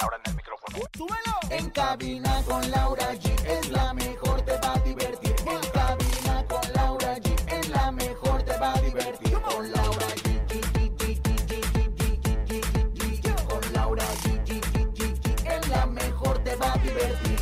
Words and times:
Ahora 0.00 0.16
en 0.24 0.30
el 0.30 0.36
micrófono. 0.36 0.78
¡Súbelo! 0.96 1.38
En 1.50 1.70
cabina 1.70 2.42
con 2.46 2.68
Laura 2.70 3.14
G 3.14 3.46
es 3.46 3.70
la 3.70 3.94
mejor, 3.94 4.42
te 4.42 4.58
va 4.58 4.74
a 4.74 4.78
divertir. 4.80 5.34
En 5.46 5.70
cabina 5.70 6.44
con 6.48 6.72
Laura 6.72 7.16
G 7.18 7.52
es 7.52 7.68
la 7.68 7.92
mejor, 7.92 8.42
te 8.42 8.58
va 8.58 8.74
a 8.74 8.80
divertir. 8.80 9.40
Con 9.40 9.70
Laura 9.70 10.06
G. 10.16 10.24
Con 13.46 13.72
Laura 13.72 14.04
la 15.68 15.86
mejor, 15.86 16.42
te 16.42 16.56
va 16.56 16.72
a 16.72 16.78
divertir. 16.78 17.38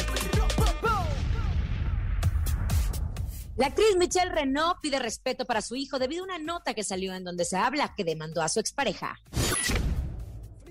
La 3.57 3.67
actriz 3.67 3.97
Michelle 3.97 4.31
Renault 4.31 4.81
pide 4.83 4.99
respeto 4.99 5.47
para 5.47 5.63
su 5.63 5.75
hijo 5.75 5.99
debido 5.99 6.23
a 6.23 6.27
una 6.27 6.39
nota 6.39 6.75
que 6.75 6.85
salió 6.85 7.15
en 7.15 7.25
donde 7.25 7.45
se 7.45 7.57
habla 7.57 7.95
que 7.97 8.05
demandó 8.05 8.43
a 8.43 8.49
su 8.49 8.61
expareja. 8.61 9.21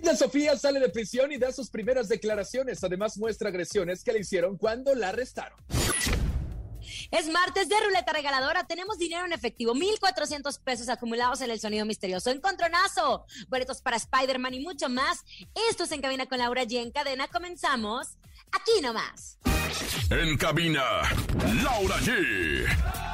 Frida 0.01 0.15
Sofía 0.15 0.57
sale 0.57 0.79
de 0.79 0.89
prisión 0.89 1.31
y 1.31 1.37
da 1.37 1.51
sus 1.51 1.69
primeras 1.69 2.09
declaraciones. 2.09 2.83
Además, 2.83 3.19
muestra 3.19 3.49
agresiones 3.49 4.03
que 4.03 4.11
le 4.11 4.19
hicieron 4.21 4.57
cuando 4.57 4.95
la 4.95 5.09
arrestaron. 5.09 5.59
Es 7.11 7.29
martes 7.29 7.69
de 7.69 7.75
ruleta 7.79 8.11
regaladora. 8.11 8.65
Tenemos 8.65 8.97
dinero 8.97 9.25
en 9.25 9.31
efectivo, 9.31 9.75
1,400 9.75 10.57
pesos 10.57 10.89
acumulados 10.89 11.41
en 11.41 11.51
el 11.51 11.59
sonido 11.59 11.85
misterioso. 11.85 12.31
Encontronazo, 12.31 13.25
boletos 13.47 13.83
para 13.83 13.97
Spider-Man 13.97 14.55
y 14.55 14.61
mucho 14.61 14.89
más. 14.89 15.23
Esto 15.69 15.83
es 15.83 15.91
En 15.91 16.01
Cabina 16.01 16.25
con 16.25 16.39
Laura 16.39 16.63
G. 16.63 16.81
En 16.81 16.89
cadena 16.89 17.27
comenzamos 17.27 18.17
aquí 18.51 18.81
nomás. 18.81 19.37
En 20.09 20.35
cabina, 20.35 20.83
Laura 21.63 21.97
G. 21.99 23.10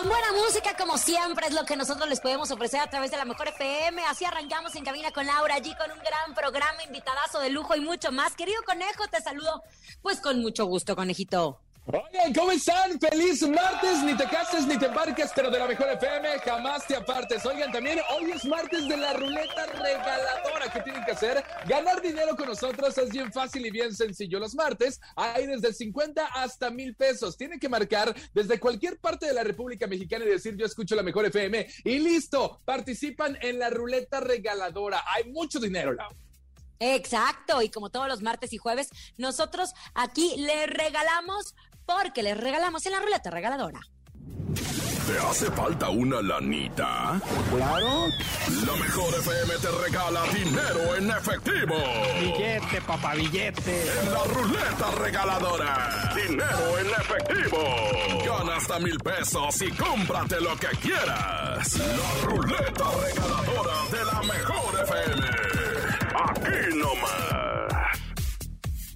Con 0.00 0.08
buena 0.08 0.32
música, 0.32 0.74
como 0.78 0.96
siempre, 0.96 1.48
es 1.48 1.52
lo 1.52 1.66
que 1.66 1.76
nosotros 1.76 2.08
les 2.08 2.20
podemos 2.20 2.50
ofrecer 2.50 2.80
a 2.80 2.88
través 2.88 3.10
de 3.10 3.18
la 3.18 3.26
Mejor 3.26 3.48
FM. 3.48 4.02
Así 4.04 4.24
arrancamos 4.24 4.74
en 4.74 4.82
cabina 4.82 5.10
con 5.10 5.26
Laura 5.26 5.56
allí 5.56 5.74
con 5.76 5.92
un 5.92 5.98
gran 5.98 6.34
programa, 6.34 6.82
invitadazo 6.84 7.38
de 7.38 7.50
lujo 7.50 7.76
y 7.76 7.80
mucho 7.80 8.10
más. 8.10 8.34
Querido 8.34 8.62
conejo, 8.64 9.08
te 9.08 9.20
saludo 9.20 9.62
pues 10.00 10.18
con 10.22 10.40
mucho 10.40 10.64
gusto, 10.64 10.96
conejito. 10.96 11.60
Oigan, 11.92 12.32
¿cómo 12.32 12.52
están? 12.52 13.00
Feliz 13.00 13.42
martes, 13.48 14.04
ni 14.04 14.16
te 14.16 14.24
cases 14.24 14.64
ni 14.64 14.78
te 14.78 14.86
embarques, 14.86 15.32
pero 15.34 15.50
de 15.50 15.58
la 15.58 15.66
mejor 15.66 15.88
FM 15.88 16.38
jamás 16.38 16.86
te 16.86 16.94
apartes. 16.94 17.44
Oigan, 17.44 17.72
también 17.72 17.98
hoy 18.14 18.30
es 18.30 18.44
martes 18.44 18.86
de 18.86 18.96
la 18.96 19.12
ruleta 19.12 19.66
regaladora. 19.66 20.72
¿Qué 20.72 20.82
tienen 20.82 21.04
que 21.04 21.10
hacer? 21.10 21.42
Ganar 21.66 22.00
dinero 22.00 22.36
con 22.36 22.46
nosotros 22.46 22.96
es 22.96 23.10
bien 23.10 23.32
fácil 23.32 23.66
y 23.66 23.70
bien 23.72 23.92
sencillo. 23.92 24.38
Los 24.38 24.54
martes 24.54 25.00
hay 25.16 25.48
desde 25.48 25.72
50 25.72 26.26
hasta 26.26 26.70
mil 26.70 26.94
pesos. 26.94 27.36
Tienen 27.36 27.58
que 27.58 27.68
marcar 27.68 28.14
desde 28.34 28.60
cualquier 28.60 29.00
parte 29.00 29.26
de 29.26 29.34
la 29.34 29.42
República 29.42 29.88
Mexicana 29.88 30.24
y 30.26 30.28
decir 30.28 30.56
yo 30.56 30.66
escucho 30.66 30.94
la 30.94 31.02
mejor 31.02 31.26
FM. 31.26 31.66
Y 31.84 31.98
listo, 31.98 32.60
participan 32.64 33.36
en 33.42 33.58
la 33.58 33.68
ruleta 33.68 34.20
regaladora. 34.20 35.02
Hay 35.08 35.32
mucho 35.32 35.58
dinero, 35.58 35.92
Lau. 35.92 36.10
Exacto, 36.82 37.60
y 37.60 37.68
como 37.68 37.90
todos 37.90 38.08
los 38.08 38.22
martes 38.22 38.54
y 38.54 38.56
jueves, 38.56 38.88
nosotros 39.18 39.74
aquí 39.94 40.34
les 40.38 40.66
regalamos 40.66 41.54
porque 41.86 42.22
les 42.22 42.36
regalamos 42.36 42.84
en 42.86 42.92
la 42.92 43.00
ruleta 43.00 43.30
regaladora. 43.30 43.80
¿Te 45.06 45.18
hace 45.18 45.50
falta 45.50 45.88
una 45.90 46.22
lanita? 46.22 47.20
Claro. 47.50 48.06
La 48.64 48.72
mejor 48.76 49.12
FM 49.14 49.54
te 49.60 49.68
regala 49.84 50.22
dinero 50.32 50.94
en 50.96 51.10
efectivo. 51.10 51.74
Billete, 52.20 52.80
papá, 52.86 53.14
billete. 53.14 53.90
En 54.02 54.12
la 54.12 54.22
ruleta 54.24 54.90
regaladora. 55.02 56.12
Dinero 56.14 56.78
en 56.78 56.86
efectivo. 56.86 57.58
Gana 58.24 58.56
hasta 58.56 58.78
mil 58.78 58.98
pesos 59.00 59.60
y 59.62 59.70
cómprate 59.72 60.40
lo 60.40 60.56
que 60.56 60.68
quieras. 60.78 61.76
La 61.76 62.24
ruleta 62.28 62.84
regaladora 63.02 63.76
de 63.90 64.04
la 64.04 64.22
mejor 64.22 64.80
FM. 64.84 65.26
Aquí 66.28 66.76
nomás. 66.76 67.69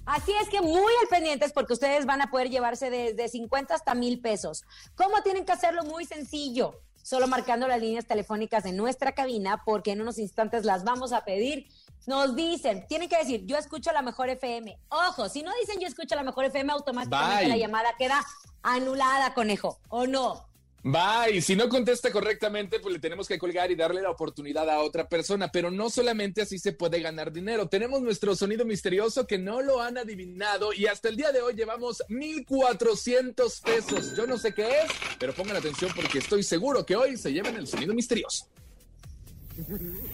Así 0.05 0.31
es 0.41 0.49
que 0.49 0.61
muy 0.61 0.93
al 1.01 1.07
pendientes 1.09 1.51
porque 1.51 1.73
ustedes 1.73 2.05
van 2.05 2.21
a 2.21 2.29
poder 2.29 2.49
llevarse 2.49 2.89
desde 2.89 3.27
50 3.27 3.73
hasta 3.73 3.95
mil 3.95 4.21
pesos. 4.21 4.63
¿Cómo 4.95 5.21
tienen 5.23 5.45
que 5.45 5.51
hacerlo? 5.51 5.83
Muy 5.83 6.05
sencillo. 6.05 6.79
Solo 7.01 7.27
marcando 7.27 7.67
las 7.67 7.79
líneas 7.79 8.05
telefónicas 8.05 8.63
de 8.63 8.71
nuestra 8.71 9.11
cabina 9.11 9.61
porque 9.63 9.91
en 9.91 10.01
unos 10.01 10.17
instantes 10.17 10.65
las 10.65 10.83
vamos 10.83 11.13
a 11.13 11.23
pedir. 11.23 11.67
Nos 12.07 12.35
dicen, 12.35 12.85
tienen 12.87 13.09
que 13.09 13.17
decir, 13.17 13.45
yo 13.45 13.57
escucho 13.57 13.91
la 13.91 14.01
mejor 14.01 14.29
FM. 14.29 14.77
Ojo, 14.89 15.29
si 15.29 15.43
no 15.43 15.51
dicen 15.59 15.79
yo 15.79 15.87
escucho 15.87 16.15
la 16.15 16.23
mejor 16.23 16.45
FM, 16.45 16.71
automáticamente 16.71 17.43
Bye. 17.43 17.49
la 17.49 17.57
llamada 17.57 17.95
queda 17.97 18.25
anulada, 18.63 19.33
conejo. 19.33 19.79
¿O 19.89 20.07
no? 20.07 20.47
Va, 20.87 21.31
y 21.31 21.41
si 21.41 21.55
no 21.55 21.67
contesta 21.67 22.11
correctamente, 22.11 22.79
pues 22.79 22.93
le 22.93 22.99
tenemos 22.99 23.27
que 23.27 23.39
colgar 23.39 23.71
y 23.71 23.75
darle 23.75 24.03
la 24.03 24.11
oportunidad 24.11 24.69
a 24.69 24.81
otra 24.81 25.09
persona. 25.09 25.51
Pero 25.51 25.71
no 25.71 25.89
solamente 25.89 26.43
así 26.43 26.59
se 26.59 26.73
puede 26.73 26.99
ganar 26.99 27.31
dinero. 27.31 27.67
Tenemos 27.67 28.03
nuestro 28.03 28.35
sonido 28.35 28.65
misterioso 28.65 29.25
que 29.25 29.39
no 29.39 29.63
lo 29.63 29.81
han 29.81 29.97
adivinado 29.97 30.73
y 30.73 30.85
hasta 30.85 31.09
el 31.09 31.15
día 31.15 31.31
de 31.31 31.41
hoy 31.41 31.55
llevamos 31.55 32.03
1,400 32.09 33.61
pesos. 33.61 34.15
Yo 34.15 34.27
no 34.27 34.37
sé 34.37 34.53
qué 34.53 34.67
es, 34.67 34.91
pero 35.17 35.33
pongan 35.33 35.55
atención 35.55 35.91
porque 35.95 36.19
estoy 36.19 36.43
seguro 36.43 36.85
que 36.85 36.95
hoy 36.95 37.17
se 37.17 37.33
llevan 37.33 37.55
el 37.55 37.65
sonido 37.65 37.95
misterioso. 37.95 38.47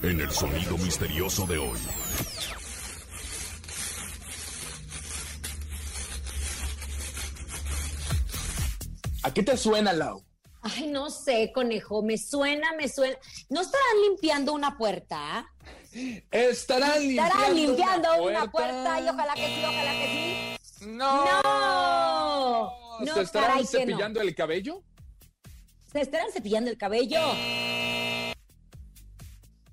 En 0.03 0.21
el 0.21 0.31
sonido 0.31 0.77
misterioso 0.77 1.45
de 1.47 1.57
hoy. 1.57 1.79
¿A 9.23 9.33
qué 9.33 9.43
te 9.43 9.57
suena, 9.57 9.91
Lau? 9.91 10.30
Ay, 10.63 10.87
no 10.87 11.09
sé, 11.09 11.51
conejo, 11.53 12.03
me 12.03 12.17
suena, 12.17 12.73
me 12.73 12.87
suena. 12.87 13.17
¿No 13.49 13.61
estarán 13.61 14.01
limpiando 14.03 14.53
una 14.53 14.77
puerta? 14.77 15.51
Estarán 16.29 16.99
limpiando, 17.01 17.33
Estarán 17.33 17.55
limpiando 17.55 18.23
una 18.23 18.51
puerta 18.51 19.01
y 19.01 19.09
ojalá 19.09 19.33
que 19.33 19.47
sí, 19.47 19.63
ojalá 19.63 19.91
que 19.91 20.57
sí. 20.77 20.85
No. 20.87 21.25
No. 21.25 22.99
No, 22.99 23.13
¿Se 23.13 23.21
estarán 23.21 23.57
no. 23.57 23.65
cepillando 23.65 24.21
el 24.21 24.35
cabello? 24.35 24.83
¿Se 25.91 26.01
estarán 26.01 26.31
cepillando 26.31 26.69
el 26.69 26.77
cabello? 26.77 27.19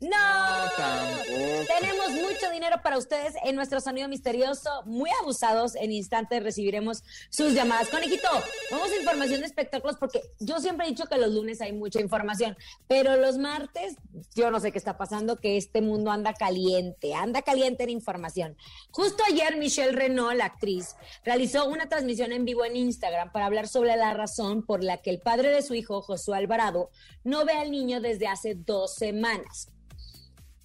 ¡No! 0.01 0.09
tampoco. 0.77 1.67
Tenemos 1.81 2.11
mucho 2.11 2.51
dinero 2.53 2.77
para 2.83 2.99
ustedes 2.99 3.35
en 3.45 3.57
nuestro 3.57 3.81
sonido 3.81 4.09
misterioso. 4.09 4.83
Muy 4.85 5.11
abusados. 5.21 5.75
En 5.75 5.91
instantes 5.91 6.43
recibiremos 6.43 7.03
sus 7.31 7.53
llamadas. 7.53 7.89
Conejito, 7.89 8.29
vamos 8.71 8.91
a 8.91 8.97
información 8.97 9.41
de 9.41 9.47
espectáculos 9.47 9.97
porque 9.99 10.23
yo 10.39 10.61
siempre 10.61 10.87
he 10.87 10.91
dicho 10.91 11.07
que 11.07 11.19
los 11.19 11.33
lunes 11.33 11.61
hay 11.61 11.73
mucha 11.73 12.01
información, 12.01 12.57
pero 12.87 13.17
los 13.17 13.39
martes 13.39 13.97
yo 14.35 14.51
no 14.51 14.61
sé 14.61 14.73
qué 14.73 14.79
está 14.79 14.97
pasando, 14.97 15.37
que 15.37 15.57
este 15.57 15.81
mundo 15.81 16.11
anda 16.11 16.33
caliente, 16.33 17.15
anda 17.15 17.43
caliente 17.43 17.85
en 17.85 17.91
información. 17.91 18.57
Justo 18.91 19.23
ayer 19.29 19.57
Michelle 19.57 19.93
Renault, 19.93 20.37
la 20.37 20.47
actriz, 20.47 20.95
realizó 21.25 21.69
una 21.69 21.89
transmisión 21.89 22.33
en 22.33 22.45
vivo 22.45 22.65
en 22.65 22.77
Instagram 22.77 23.33
para 23.33 23.47
hablar 23.47 23.69
sobre 23.69 23.97
la 23.97 24.15
razón 24.15 24.65
por 24.65 24.85
la 24.85 24.99
que 24.99 25.11
el 25.11 25.21
padre 25.21 25.51
de 25.51 25.63
su 25.63 25.75
hijo, 25.75 26.03
Josué 26.03 26.37
Alvarado, 26.37 26.91
no 27.25 27.45
ve 27.45 27.53
al 27.55 27.71
niño 27.71 28.01
desde 28.01 28.29
hace 28.29 28.55
dos 28.55 28.95
semanas. 28.95 29.69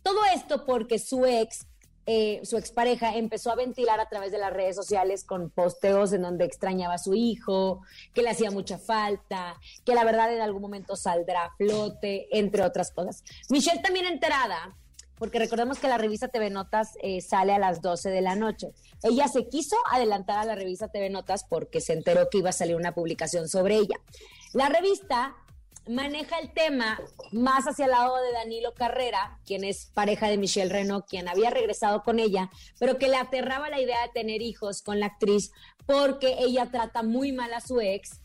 Todo 0.03 0.19
esto 0.35 0.65
porque 0.65 0.99
su 0.99 1.25
ex, 1.25 1.65
eh, 2.05 2.41
su 2.43 2.57
expareja, 2.57 3.15
empezó 3.15 3.51
a 3.51 3.55
ventilar 3.55 4.01
a 4.01 4.09
través 4.09 4.31
de 4.33 4.37
las 4.37 4.51
redes 4.51 4.75
sociales 4.75 5.23
con 5.23 5.49
posteos 5.49 6.11
en 6.11 6.21
donde 6.21 6.43
extrañaba 6.43 6.95
a 6.95 6.97
su 6.97 7.13
hijo, 7.13 7.81
que 8.13 8.21
le 8.21 8.29
hacía 8.29 8.51
mucha 8.51 8.77
falta, 8.77 9.57
que 9.85 9.95
la 9.95 10.03
verdad 10.03 10.33
en 10.33 10.41
algún 10.41 10.61
momento 10.61 10.97
saldrá 10.97 11.45
a 11.45 11.55
flote, 11.55 12.27
entre 12.37 12.63
otras 12.63 12.91
cosas. 12.91 13.23
Michelle 13.49 13.81
también 13.81 14.05
enterada, 14.05 14.75
porque 15.17 15.39
recordemos 15.39 15.79
que 15.79 15.87
la 15.87 15.97
revista 15.97 16.27
TV 16.27 16.49
Notas 16.49 16.97
eh, 17.01 17.21
sale 17.21 17.53
a 17.53 17.59
las 17.59 17.81
12 17.81 18.09
de 18.09 18.21
la 18.21 18.35
noche. 18.35 18.73
Ella 19.03 19.29
se 19.29 19.47
quiso 19.47 19.77
adelantar 19.89 20.37
a 20.37 20.43
la 20.43 20.55
revista 20.55 20.89
TV 20.89 21.09
Notas 21.09 21.45
porque 21.45 21.79
se 21.79 21.93
enteró 21.93 22.29
que 22.29 22.39
iba 22.39 22.49
a 22.49 22.53
salir 22.53 22.75
una 22.75 22.93
publicación 22.93 23.47
sobre 23.47 23.77
ella. 23.77 23.95
La 24.51 24.67
revista 24.67 25.35
maneja 25.87 26.39
el 26.39 26.53
tema 26.53 26.99
más 27.31 27.65
hacia 27.65 27.85
el 27.85 27.91
lado 27.91 28.15
de 28.21 28.31
Danilo 28.31 28.73
Carrera, 28.73 29.39
quien 29.45 29.63
es 29.63 29.87
pareja 29.93 30.27
de 30.27 30.37
Michelle 30.37 30.71
Renault, 30.71 31.05
quien 31.07 31.27
había 31.27 31.49
regresado 31.49 32.03
con 32.03 32.19
ella, 32.19 32.49
pero 32.79 32.97
que 32.97 33.07
le 33.07 33.17
aterraba 33.17 33.69
la 33.69 33.81
idea 33.81 34.01
de 34.03 34.13
tener 34.13 34.41
hijos 34.41 34.81
con 34.81 34.99
la 34.99 35.07
actriz 35.07 35.51
porque 35.85 36.35
ella 36.39 36.69
trata 36.71 37.03
muy 37.03 37.31
mal 37.31 37.53
a 37.53 37.61
su 37.61 37.81
ex 37.81 38.21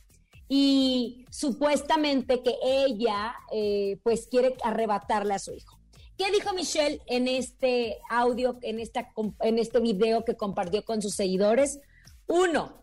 y 0.48 1.26
supuestamente 1.30 2.42
que 2.42 2.54
ella 2.62 3.34
eh, 3.52 3.98
pues 4.02 4.28
quiere 4.28 4.56
arrebatarle 4.62 5.34
a 5.34 5.38
su 5.38 5.52
hijo. 5.52 5.78
¿Qué 6.16 6.30
dijo 6.32 6.52
Michelle 6.52 7.00
en 7.06 7.28
este 7.28 7.98
audio, 8.10 8.58
en, 8.62 8.80
esta, 8.80 9.12
en 9.40 9.58
este 9.58 9.78
video 9.78 10.24
que 10.24 10.36
compartió 10.36 10.84
con 10.84 11.00
sus 11.00 11.14
seguidores? 11.14 11.80
Uno, 12.26 12.82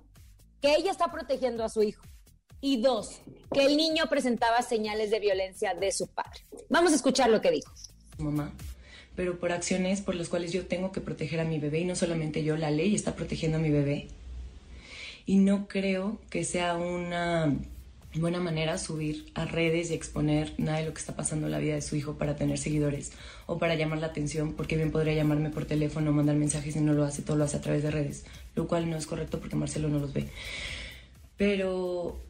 que 0.61 0.75
ella 0.75 0.91
está 0.91 1.11
protegiendo 1.11 1.63
a 1.63 1.69
su 1.69 1.83
hijo. 1.83 2.01
Y 2.65 2.77
dos, 2.77 3.19
que 3.53 3.63
el 3.63 3.77
niño 3.77 4.05
presentaba 4.09 4.63
señales 4.63 5.11
de 5.11 5.19
violencia 5.19 5.75
de 5.75 5.91
su 5.91 6.07
padre. 6.07 6.39
Vamos 6.67 6.93
a 6.93 6.95
escuchar 6.95 7.29
lo 7.29 7.39
que 7.39 7.51
dijo. 7.51 7.71
Mamá, 8.17 8.53
pero 9.15 9.39
por 9.39 9.51
acciones 9.51 10.01
por 10.01 10.15
las 10.15 10.29
cuales 10.29 10.51
yo 10.51 10.65
tengo 10.65 10.91
que 10.91 10.99
proteger 10.99 11.39
a 11.39 11.43
mi 11.43 11.59
bebé 11.59 11.81
y 11.81 11.85
no 11.85 11.95
solamente 11.95 12.43
yo, 12.43 12.57
la 12.57 12.71
ley 12.71 12.95
está 12.95 13.15
protegiendo 13.15 13.59
a 13.59 13.61
mi 13.61 13.69
bebé. 13.69 14.07
Y 15.27 15.35
no 15.35 15.67
creo 15.67 16.17
que 16.31 16.43
sea 16.43 16.75
una 16.75 17.55
buena 18.15 18.39
manera 18.39 18.79
subir 18.79 19.31
a 19.35 19.45
redes 19.45 19.91
y 19.91 19.93
exponer 19.93 20.55
nada 20.57 20.79
de 20.79 20.87
lo 20.87 20.93
que 20.95 21.01
está 21.01 21.15
pasando 21.15 21.45
en 21.45 21.51
la 21.51 21.59
vida 21.59 21.75
de 21.75 21.83
su 21.83 21.95
hijo 21.95 22.15
para 22.15 22.35
tener 22.35 22.57
seguidores 22.57 23.11
o 23.45 23.59
para 23.59 23.75
llamar 23.75 23.99
la 23.99 24.07
atención, 24.07 24.53
porque 24.53 24.75
bien 24.75 24.89
podría 24.89 25.13
llamarme 25.13 25.51
por 25.51 25.65
teléfono 25.65 26.09
o 26.09 26.13
mandar 26.13 26.35
mensajes 26.35 26.75
y 26.75 26.81
no 26.81 26.93
lo 26.93 27.03
hace, 27.03 27.21
todo 27.21 27.37
lo 27.37 27.43
hace 27.43 27.57
a 27.57 27.61
través 27.61 27.83
de 27.83 27.91
redes, 27.91 28.25
lo 28.55 28.67
cual 28.67 28.89
no 28.89 28.97
es 28.97 29.05
correcto 29.05 29.39
porque 29.39 29.55
Marcelo 29.55 29.87
no 29.87 29.99
los 29.99 30.13
ve. 30.13 30.29
Pero 31.37 32.24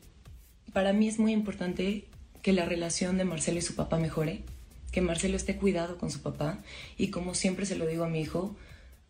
para 0.75 0.92
mí 0.92 1.07
es 1.07 1.19
muy 1.19 1.31
importante 1.31 2.04
que 2.42 2.51
la 2.51 2.66
relación 2.66 3.18
de 3.18 3.24
Marcelo 3.24 3.60
y 3.60 3.62
su 3.62 3.75
papá 3.75 3.98
mejore, 3.98 4.42
que 4.92 5.00
Marcelo 5.00 5.38
esté 5.38 5.56
cuidado 5.56 5.98
con 5.98 6.12
su 6.12 6.19
papá 6.22 6.60
y 6.98 7.12
como 7.12 7.33
siempre 7.33 7.66
se 7.66 7.77
lo 7.77 7.88
digo 7.88 8.04
a 8.04 8.10
mi 8.10 8.19
hijo, 8.19 8.57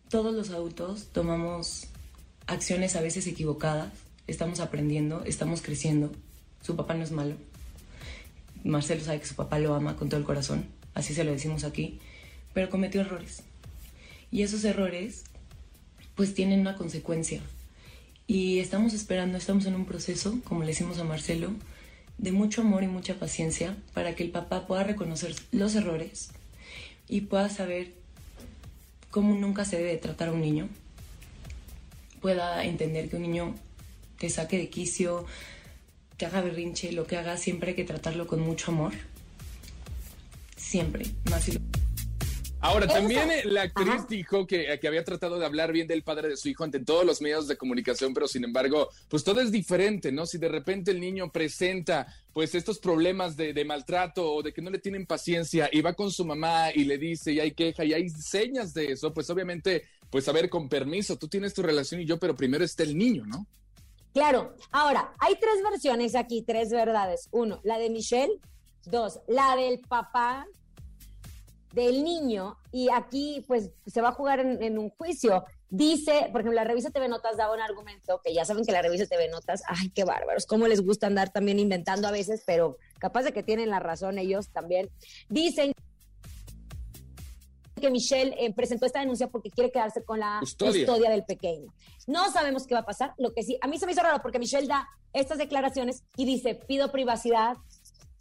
todos 0.08 0.32
los 0.32 0.50
adultos 0.50 1.08
tomamos 1.12 1.88
acciones 2.46 2.94
a 2.94 3.00
veces 3.00 3.26
equivocadas, 3.26 3.92
estamos 4.28 4.60
aprendiendo, 4.60 5.24
estamos 5.24 5.60
creciendo 5.60 6.12
su 6.62 6.76
papá 6.76 6.94
no 6.94 7.02
es 7.02 7.10
malo. 7.10 7.34
Marcelo 8.62 9.02
sabe 9.02 9.18
que 9.18 9.26
su 9.26 9.34
papá 9.34 9.58
lo 9.58 9.74
ama 9.74 9.96
con 9.96 10.08
todo 10.08 10.20
el 10.20 10.26
corazón, 10.26 10.66
así 10.94 11.14
se 11.14 11.24
lo 11.24 11.32
decimos 11.32 11.64
aquí, 11.64 11.98
pero 12.54 12.70
cometió 12.70 13.00
errores. 13.00 13.42
Y 14.30 14.42
esos 14.42 14.62
errores 14.62 15.24
pues 16.14 16.32
tienen 16.32 16.60
una 16.60 16.76
consecuencia. 16.76 17.42
Y 18.26 18.58
estamos 18.58 18.92
esperando, 18.92 19.38
estamos 19.38 19.66
en 19.66 19.74
un 19.74 19.84
proceso, 19.84 20.38
como 20.44 20.62
le 20.62 20.68
decimos 20.68 20.98
a 20.98 21.04
Marcelo, 21.04 21.52
de 22.18 22.32
mucho 22.32 22.62
amor 22.62 22.82
y 22.82 22.88
mucha 22.88 23.14
paciencia 23.14 23.76
para 23.94 24.14
que 24.14 24.24
el 24.24 24.30
papá 24.30 24.66
pueda 24.66 24.82
reconocer 24.82 25.34
los 25.52 25.74
errores 25.74 26.30
y 27.08 27.22
pueda 27.22 27.48
saber 27.48 27.92
cómo 29.10 29.34
nunca 29.34 29.64
se 29.64 29.78
debe 29.78 29.96
tratar 29.96 30.28
a 30.28 30.32
un 30.32 30.40
niño, 30.40 30.68
pueda 32.20 32.64
entender 32.64 33.08
que 33.08 33.16
un 33.16 33.22
niño 33.22 33.54
te 34.18 34.28
saque 34.28 34.58
de 34.58 34.68
quicio, 34.68 35.26
que 36.18 36.26
haga 36.26 36.40
berrinche, 36.40 36.92
lo 36.92 37.06
que 37.06 37.16
haga, 37.16 37.36
siempre 37.36 37.70
hay 37.70 37.76
que 37.76 37.84
tratarlo 37.84 38.26
con 38.26 38.40
mucho 38.40 38.72
amor. 38.72 38.92
Siempre. 40.56 41.06
Más 41.30 41.48
Ahora, 42.66 42.88
también 42.88 43.30
la 43.44 43.62
actriz 43.62 44.08
dijo 44.08 44.44
que, 44.44 44.76
que, 44.80 44.88
había 44.88 45.04
tratado 45.04 45.38
de 45.38 45.46
hablar 45.46 45.70
bien 45.70 45.86
del 45.86 46.02
padre 46.02 46.28
de 46.28 46.36
su 46.36 46.48
hijo 46.48 46.64
ante 46.64 46.80
todos 46.80 47.06
los 47.06 47.22
medios 47.22 47.46
de 47.46 47.56
comunicación, 47.56 48.12
pero 48.12 48.26
sin 48.26 48.42
embargo, 48.42 48.88
pues 49.08 49.22
todo 49.22 49.40
es 49.40 49.52
diferente, 49.52 50.10
¿no? 50.10 50.26
Si 50.26 50.36
de 50.36 50.48
repente 50.48 50.90
el 50.90 50.98
niño 50.98 51.30
presenta 51.30 52.08
pues 52.32 52.56
estos 52.56 52.80
problemas 52.80 53.36
de, 53.36 53.52
de, 53.52 53.64
maltrato 53.64 54.34
o 54.34 54.42
de 54.42 54.52
que 54.52 54.62
no 54.62 54.70
le 54.70 54.80
tienen 54.80 55.06
paciencia 55.06 55.68
y 55.70 55.80
va 55.80 55.94
con 55.94 56.10
su 56.10 56.24
mamá 56.24 56.72
y 56.74 56.84
le 56.84 56.98
dice 56.98 57.32
y 57.32 57.38
hay 57.38 57.52
queja 57.52 57.84
y 57.84 57.92
hay 57.92 58.08
señas 58.08 58.74
de 58.74 58.90
eso, 58.90 59.14
pues 59.14 59.30
obviamente, 59.30 59.84
pues 60.10 60.28
a 60.28 60.32
ver, 60.32 60.50
con 60.50 60.68
permiso, 60.68 61.16
tú 61.16 61.28
tienes 61.28 61.54
tu 61.54 61.62
relación 61.62 62.00
y 62.00 62.04
yo, 62.04 62.18
pero 62.18 62.34
primero 62.34 62.64
está 62.64 62.82
el 62.82 62.98
niño, 62.98 63.24
¿no? 63.26 63.46
Claro, 64.12 64.56
ahora, 64.72 65.12
hay 65.20 65.36
tres 65.36 65.62
versiones 65.62 66.16
aquí, 66.16 66.42
tres 66.42 66.70
verdades. 66.70 67.28
Uno, 67.30 67.60
la 67.62 67.78
de 67.78 67.90
Michelle. 67.90 68.40
Dos, 68.86 69.20
la 69.26 69.56
del 69.56 69.80
papá 69.80 70.46
del 71.76 72.02
niño. 72.02 72.56
Y 72.72 72.88
aquí, 72.90 73.44
pues, 73.46 73.70
se 73.86 74.00
va 74.00 74.08
a 74.08 74.12
jugar 74.12 74.40
en, 74.40 74.78
un 74.78 74.88
juicio. 74.90 75.44
Dice, 75.68 76.28
por 76.32 76.40
ejemplo, 76.40 76.52
la 76.52 76.64
revista 76.64 76.90
TV 76.90 77.06
Notas 77.06 77.36
daba 77.36 77.54
un 77.54 77.60
argumento, 77.60 78.20
que 78.24 78.32
ya 78.32 78.44
saben 78.44 78.64
que 78.64 78.72
la 78.72 78.82
revista 78.82 79.06
TV 79.06 79.28
Notas, 79.28 79.62
ay, 79.68 79.90
qué 79.90 80.04
bárbaros, 80.04 80.46
cómo 80.46 80.66
les 80.66 80.80
gusta 80.80 81.06
andar 81.06 81.30
también 81.30 81.58
inventando 81.58 82.08
a 82.08 82.12
veces, 82.12 82.42
pero 82.46 82.78
capaz 82.98 83.24
de 83.24 83.32
que 83.32 83.42
tienen 83.42 83.68
la 83.68 83.78
razón 83.78 84.18
ellos 84.18 84.48
también. 84.48 84.88
Dicen 85.28 85.72
que 87.78 87.90
Michelle 87.90 88.34
eh, 88.38 88.54
presentó 88.54 88.86
esta 88.86 89.00
denuncia 89.00 89.28
porque 89.28 89.50
quiere 89.50 89.70
quedarse 89.70 90.02
con 90.02 90.18
la 90.18 90.38
custodia. 90.40 91.10
del 91.10 91.24
pequeño. 91.24 91.74
No 92.06 92.32
sabemos 92.32 92.66
qué 92.66 92.74
va 92.74 92.80
a 92.80 92.86
pasar. 92.86 93.12
Lo 93.18 93.34
que 93.34 93.42
sí, 93.42 93.58
a 93.60 93.66
mí 93.66 93.78
se 93.78 93.84
me 93.84 93.92
hizo 93.92 94.02
raro 94.02 94.22
porque 94.22 94.38
Michelle 94.38 94.66
da 94.66 94.88
estas 95.12 95.36
declaraciones 95.36 96.04
y 96.16 96.24
dice, 96.24 96.54
pido 96.54 96.90
privacidad, 96.90 97.58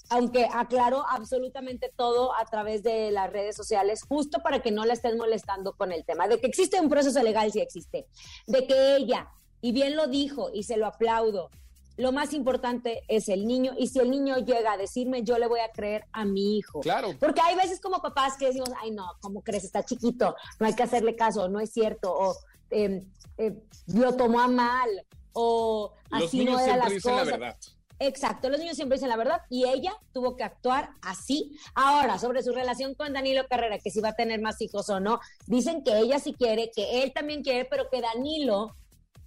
aunque 0.09 0.47
aclaró 0.51 1.05
absolutamente 1.09 1.91
todo 1.95 2.35
a 2.35 2.45
través 2.45 2.83
de 2.83 3.11
las 3.11 3.31
redes 3.31 3.55
sociales, 3.55 4.03
justo 4.07 4.39
para 4.41 4.61
que 4.61 4.71
no 4.71 4.85
la 4.85 4.93
estén 4.93 5.17
molestando 5.17 5.73
con 5.73 5.91
el 5.91 6.05
tema. 6.05 6.27
De 6.27 6.39
que 6.39 6.47
existe 6.47 6.79
un 6.79 6.89
proceso 6.89 7.21
legal, 7.23 7.51
sí 7.51 7.59
existe. 7.59 8.07
De 8.47 8.67
que 8.67 8.95
ella, 8.95 9.29
y 9.61 9.71
bien 9.71 9.95
lo 9.95 10.07
dijo 10.07 10.49
y 10.53 10.63
se 10.63 10.77
lo 10.77 10.85
aplaudo, 10.85 11.49
lo 11.97 12.11
más 12.11 12.33
importante 12.33 13.03
es 13.07 13.29
el 13.29 13.47
niño 13.47 13.73
y 13.77 13.87
si 13.87 13.99
el 13.99 14.11
niño 14.11 14.37
llega 14.39 14.73
a 14.73 14.77
decirme, 14.77 15.23
yo 15.23 15.37
le 15.37 15.47
voy 15.47 15.61
a 15.61 15.71
creer 15.71 16.05
a 16.11 16.25
mi 16.25 16.57
hijo. 16.57 16.81
Claro. 16.81 17.15
Porque 17.19 17.41
hay 17.41 17.55
veces 17.55 17.79
como 17.79 18.01
papás 18.01 18.35
que 18.37 18.47
decimos, 18.47 18.69
ay 18.81 18.91
no, 18.91 19.07
¿cómo 19.21 19.41
crees? 19.41 19.63
Está 19.63 19.83
chiquito, 19.83 20.35
no 20.59 20.65
hay 20.65 20.73
que 20.73 20.83
hacerle 20.83 21.15
caso, 21.15 21.47
no 21.47 21.59
es 21.59 21.71
cierto, 21.71 22.13
o 22.13 22.35
eh, 22.69 23.03
eh, 23.37 23.55
lo 23.87 24.15
tomó 24.15 24.41
a 24.41 24.47
mal, 24.47 24.89
o 25.33 25.93
así 26.11 26.43
no 26.43 26.59
era 26.59 26.77
las 26.77 26.93
cosas. 27.01 27.27
La 27.27 27.37
verdad. 27.37 27.57
Exacto, 27.99 28.49
los 28.49 28.59
niños 28.59 28.75
siempre 28.75 28.97
dicen 28.97 29.09
la 29.09 29.17
verdad 29.17 29.41
y 29.49 29.65
ella 29.65 29.93
tuvo 30.13 30.35
que 30.35 30.43
actuar 30.43 30.91
así. 31.01 31.57
Ahora, 31.73 32.19
sobre 32.19 32.43
su 32.43 32.51
relación 32.51 32.93
con 32.93 33.13
Danilo 33.13 33.47
Carrera, 33.47 33.79
que 33.79 33.91
si 33.91 34.01
va 34.01 34.09
a 34.09 34.15
tener 34.15 34.41
más 34.41 34.61
hijos 34.61 34.89
o 34.89 34.99
no, 34.99 35.19
dicen 35.47 35.83
que 35.83 35.97
ella 35.97 36.19
sí 36.19 36.33
quiere, 36.33 36.71
que 36.75 37.03
él 37.03 37.13
también 37.13 37.41
quiere, 37.41 37.65
pero 37.65 37.89
que 37.89 38.01
Danilo 38.01 38.75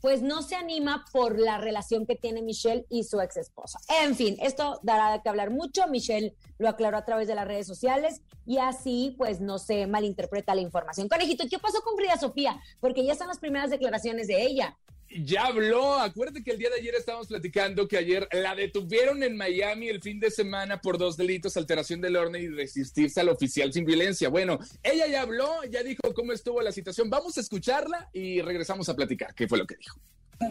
pues 0.00 0.23
no 0.23 0.43
se 0.43 0.55
anima 0.55 1.05
por 1.12 1.38
la 1.38 1.59
relación 1.59 2.06
que 2.06 2.15
tiene 2.15 2.43
Michelle 2.43 2.87
y 2.88 3.05
su 3.05 3.20
ex 3.20 3.37
esposa. 3.37 3.81
En 4.03 4.15
fin, 4.15 4.37
esto 4.41 4.79
dará 4.82 5.21
que 5.23 5.29
hablar 5.29 5.50
mucho. 5.50 5.88
Michelle 5.88 6.35
lo 6.59 6.69
aclaró 6.69 6.99
a 6.99 7.05
través 7.05 7.26
de 7.26 7.35
las 7.35 7.47
redes 7.47 7.67
sociales 7.67 8.23
y 8.47 8.59
así 8.59 9.14
pues 9.19 9.41
no 9.41 9.59
se 9.59 9.87
malinterpreta 9.87 10.55
la 10.55 10.61
información. 10.61 11.09
Conejito, 11.09 11.44
¿qué 11.50 11.59
pasó 11.59 11.81
con 11.82 11.97
Frida 11.97 12.17
Sofía? 12.17 12.61
Porque 12.81 13.05
ya 13.05 13.12
están 13.12 13.29
las 13.29 13.38
primeras 13.38 13.71
declaraciones 13.71 14.29
de 14.29 14.43
ella 14.43 14.76
ya 15.11 15.47
habló. 15.47 15.95
Acuérdate 15.95 16.43
que 16.43 16.51
el 16.51 16.59
día 16.59 16.71
de 16.71 16.77
ayer 16.77 16.95
estábamos 16.95 17.29
platicando 17.29 17.89
que 17.89 17.97
ayer 17.97 18.29
la 18.33 18.55
detuvieron 18.55 19.23
en 19.23 19.37
Miami 19.37 19.89
el 19.89 20.01
fin 20.01 20.21
de 20.21 20.31
semana 20.31 20.81
por 20.81 20.99
dos 20.99 21.17
delitos, 21.17 21.57
alteración 21.57 22.01
del 22.01 22.17
orden 22.17 22.43
y 22.43 22.49
resistirse 22.49 23.21
al 23.21 23.29
oficial 23.29 23.73
sin 23.73 23.85
violencia. 23.85 24.29
Bueno, 24.29 24.59
ella 24.83 25.07
ya 25.07 25.23
habló, 25.23 25.65
ya 25.65 25.83
dijo 25.83 26.03
cómo 26.15 26.33
estuvo 26.33 26.61
la 26.61 26.73
situación. 26.73 27.11
Vamos 27.11 27.37
a 27.39 27.41
escucharla 27.41 28.09
y 28.13 28.41
regresamos 28.43 28.89
a 28.89 28.97
platicar. 28.97 29.35
¿Qué 29.35 29.49
fue 29.49 29.59
lo 29.59 29.67
que 29.67 29.77
dijo? 29.77 29.99
¿Qué 30.38 30.46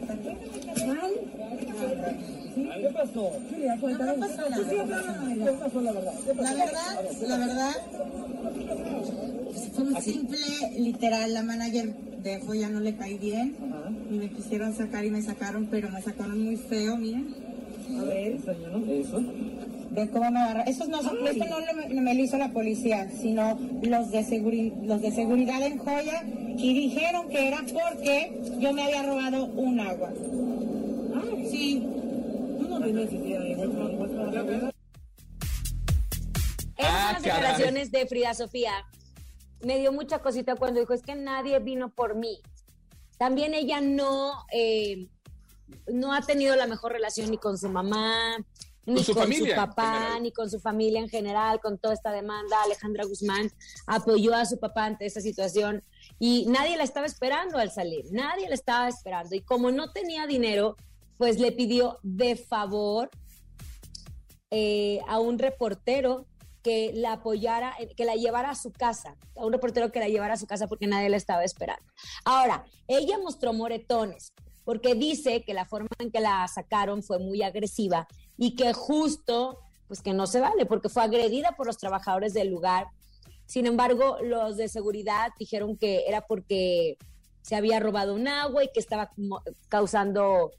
pasó? 2.93 3.31
La 6.35 6.53
verdad, 6.53 7.01
la 7.27 7.37
verdad, 7.37 7.75
fue 9.73 10.01
simple, 10.01 10.37
literal, 10.77 11.33
la 11.33 11.43
manager 11.43 11.93
de 11.95 12.41
ya 12.59 12.69
no 12.69 12.79
le 12.81 12.95
caí 12.95 13.17
bien 13.17 13.55
y 14.11 14.15
me 14.15 14.29
quisieron 14.29 14.75
sacar 14.75 15.05
y 15.05 15.11
me 15.11 15.21
sacaron, 15.21 15.67
pero 15.71 15.89
me 15.89 16.01
sacaron 16.01 16.43
muy 16.43 16.57
feo, 16.57 16.97
miren. 16.97 17.33
A 17.97 18.03
ver, 18.03 18.35
eso. 18.89 19.23
De 19.97 20.09
cómo 20.11 20.31
me 20.31 20.39
agarra. 20.39 20.61
Estos 20.63 20.87
no 20.89 20.99
esto 20.99 21.45
no 21.89 22.01
me 22.01 22.13
lo 22.13 22.23
hizo 22.23 22.37
la 22.37 22.49
policía, 22.49 23.09
sino 23.09 23.57
los 23.81 24.11
de, 24.11 24.73
los 24.83 25.01
de 25.01 25.11
seguridad 25.11 25.61
en 25.63 25.79
Joya 25.79 26.23
y 26.55 26.73
dijeron 26.73 27.27
que 27.29 27.47
era 27.47 27.63
porque 27.73 28.39
yo 28.59 28.73
me 28.73 28.83
había 28.83 29.03
robado 29.03 29.45
un 29.45 29.79
agua. 29.79 30.13
Ah, 31.15 31.23
sí. 31.49 31.79
no 31.79 32.77
Esas 36.77 37.13
son 37.13 37.23
declaraciones 37.23 37.91
de 37.91 38.05
Frida 38.05 38.33
Sofía 38.33 38.85
me 39.61 39.79
dio 39.79 39.91
mucha 39.91 40.19
cosita 40.19 40.55
cuando 40.55 40.79
dijo, 40.79 40.93
es 40.93 41.01
que 41.01 41.15
nadie 41.15 41.59
vino 41.59 41.89
por 41.89 42.15
mí. 42.15 42.39
También 43.17 43.53
ella 43.53 43.81
no, 43.81 44.45
eh, 44.51 45.07
no 45.87 46.13
ha 46.13 46.21
tenido 46.21 46.55
la 46.55 46.67
mejor 46.67 46.91
relación 46.91 47.31
ni 47.31 47.37
con 47.37 47.57
su 47.57 47.69
mamá, 47.69 48.37
ni 48.87 49.03
con 49.03 49.33
su, 49.33 49.45
papá, 49.53 50.17
ni 50.21 50.31
con 50.31 50.49
su 50.49 50.59
familia 50.61 51.01
en 51.01 51.09
general, 51.09 51.59
con 51.59 51.77
toda 51.77 51.93
esta 51.93 52.11
demanda. 52.11 52.55
Alejandra 52.63 53.03
Guzmán 53.03 53.51
apoyó 53.85 54.33
a 54.33 54.45
su 54.45 54.59
papá 54.59 54.85
ante 54.85 55.05
esta 55.05 55.19
situación 55.19 55.83
y 56.19 56.45
nadie 56.47 56.77
la 56.77 56.83
estaba 56.83 57.05
esperando 57.05 57.57
al 57.57 57.69
salir, 57.69 58.05
nadie 58.11 58.47
la 58.47 58.55
estaba 58.55 58.87
esperando. 58.87 59.35
Y 59.35 59.41
como 59.41 59.71
no 59.71 59.91
tenía 59.91 60.25
dinero, 60.25 60.77
pues 61.17 61.37
le 61.37 61.51
pidió 61.51 61.99
de 62.01 62.37
favor 62.37 63.09
eh, 64.51 65.01
a 65.07 65.19
un 65.19 65.37
reportero 65.37 66.25
que 66.63 66.91
la 66.93 67.13
apoyara, 67.13 67.75
que 67.95 68.05
la 68.05 68.15
llevara 68.15 68.51
a 68.51 68.55
su 68.55 68.71
casa, 68.71 69.17
a 69.35 69.45
un 69.45 69.51
reportero 69.51 69.91
que 69.91 69.99
la 69.99 70.07
llevara 70.07 70.35
a 70.35 70.37
su 70.37 70.47
casa 70.47 70.67
porque 70.67 70.87
nadie 70.87 71.09
la 71.09 71.17
estaba 71.17 71.43
esperando. 71.43 71.85
Ahora, 72.23 72.65
ella 72.87 73.17
mostró 73.19 73.51
moretones 73.51 74.33
porque 74.67 74.95
dice 74.95 75.43
que 75.43 75.53
la 75.53 75.63
forma 75.63 75.87
en 75.97 76.11
que 76.11 76.19
la 76.19 76.45
sacaron 76.49 77.01
fue 77.01 77.19
muy 77.19 77.41
agresiva 77.41 78.05
y 78.37 78.57
que 78.57 78.73
justo, 78.73 79.59
pues 79.87 80.01
que 80.01 80.11
no 80.11 80.27
se 80.27 80.41
vale, 80.41 80.65
porque 80.65 80.89
fue 80.89 81.03
agredida 81.03 81.53
por 81.55 81.67
los 81.67 81.77
trabajadores 81.77 82.33
del 82.33 82.49
lugar. 82.49 82.87
Sin 83.45 83.65
embargo, 83.65 84.17
los 84.21 84.57
de 84.57 84.67
seguridad 84.67 85.31
dijeron 85.39 85.77
que 85.77 86.03
era 86.05 86.27
porque 86.27 86.97
se 87.43 87.55
había 87.55 87.79
robado 87.79 88.13
un 88.13 88.27
agua 88.27 88.65
y 88.65 88.69
que 88.73 88.81
estaba 88.81 89.09
causando 89.69 90.51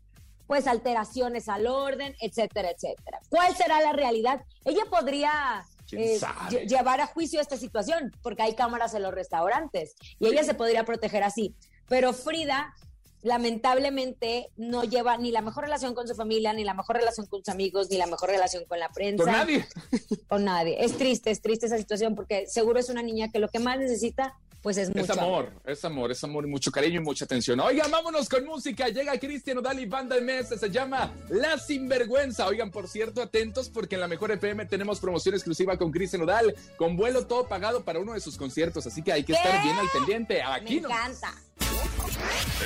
pues 0.47 0.67
alteraciones 0.67 1.47
al 1.50 1.67
orden, 1.67 2.17
etcétera, 2.23 2.71
etcétera. 2.71 3.21
¿Cuál 3.29 3.55
será 3.57 3.83
la 3.83 3.93
realidad? 3.93 4.41
Ella 4.65 4.85
podría 4.88 5.67
eh, 5.93 6.19
llevar 6.67 7.03
a 7.03 7.09
juicio 7.09 7.43
esta 7.43 7.59
situación, 7.59 8.11
porque 8.23 8.41
hay 8.41 8.55
cámaras 8.55 8.95
en 8.95 9.03
los 9.03 9.12
restaurantes 9.12 9.97
y 10.19 10.29
ella 10.29 10.45
se 10.45 10.55
podría 10.55 10.87
proteger 10.87 11.25
así. 11.25 11.55
Pero 11.91 12.15
Frida 12.15 12.75
lamentablemente 13.22 14.50
no 14.56 14.84
lleva 14.84 15.16
ni 15.16 15.30
la 15.30 15.42
mejor 15.42 15.64
relación 15.64 15.94
con 15.94 16.06
su 16.06 16.14
familia, 16.14 16.52
ni 16.52 16.64
la 16.64 16.75
mejor 16.75 16.96
relación 16.96 17.26
con 17.26 17.40
sus 17.40 17.48
amigos, 17.48 17.90
ni 17.90 17.98
la 17.98 18.06
mejor 18.06 18.30
relación 18.30 18.64
con 18.66 18.78
la 18.78 18.90
prensa. 18.90 19.25
Con 19.25 19.32
nadie. 19.32 19.66
Con 20.28 20.44
nadie. 20.44 20.84
Es 20.84 20.96
triste, 20.98 21.30
es 21.30 21.40
triste 21.40 21.66
esa 21.66 21.78
situación 21.78 22.14
porque 22.14 22.46
seguro 22.46 22.78
es 22.78 22.90
una 22.90 23.02
niña 23.02 23.30
que 23.30 23.38
lo 23.38 23.48
que 23.48 23.58
más 23.58 23.78
necesita 23.78 24.34
pues 24.62 24.76
es 24.76 24.88
mucho 24.88 25.12
es 25.12 25.18
amor, 25.18 25.52
es 25.64 25.84
amor, 25.84 26.10
es 26.10 26.25
amor 26.25 26.44
y 26.44 26.48
mucho 26.48 26.72
cariño 26.72 27.00
y 27.00 27.04
mucha 27.04 27.25
atención. 27.25 27.60
Oigan, 27.60 27.90
vámonos 27.90 28.28
con 28.28 28.44
música. 28.44 28.88
Llega 28.88 29.16
Cristian 29.18 29.58
Odal 29.58 29.78
y 29.78 29.87
banda 29.87 30.16
de 30.16 30.22
mes, 30.22 30.48
se 30.48 30.70
llama 30.70 31.14
La 31.28 31.58
Sinvergüenza. 31.58 32.46
Oigan, 32.46 32.70
por 32.70 32.88
cierto, 32.88 33.22
atentos 33.22 33.70
porque 33.70 33.94
en 33.94 34.00
la 34.00 34.08
Mejor 34.08 34.32
FM 34.32 34.66
tenemos 34.66 34.98
promoción 34.98 35.37
exclusiva 35.37 35.76
con 35.76 35.92
Cristian 35.92 36.22
Odal, 36.22 36.54
con 36.76 36.96
vuelo 36.96 37.26
todo 37.26 37.46
pagado 37.46 37.84
para 37.84 38.00
uno 38.00 38.14
de 38.14 38.20
sus 38.20 38.37
conciertos, 38.37 38.87
así 38.87 39.02
que 39.02 39.12
hay 39.12 39.22
que 39.22 39.32
estar 39.32 39.62
bien 39.62 39.76
al 39.76 39.88
pendiente. 39.90 40.42
Aquí 40.42 40.80
Me 40.80 40.88
encanta. 40.88 41.34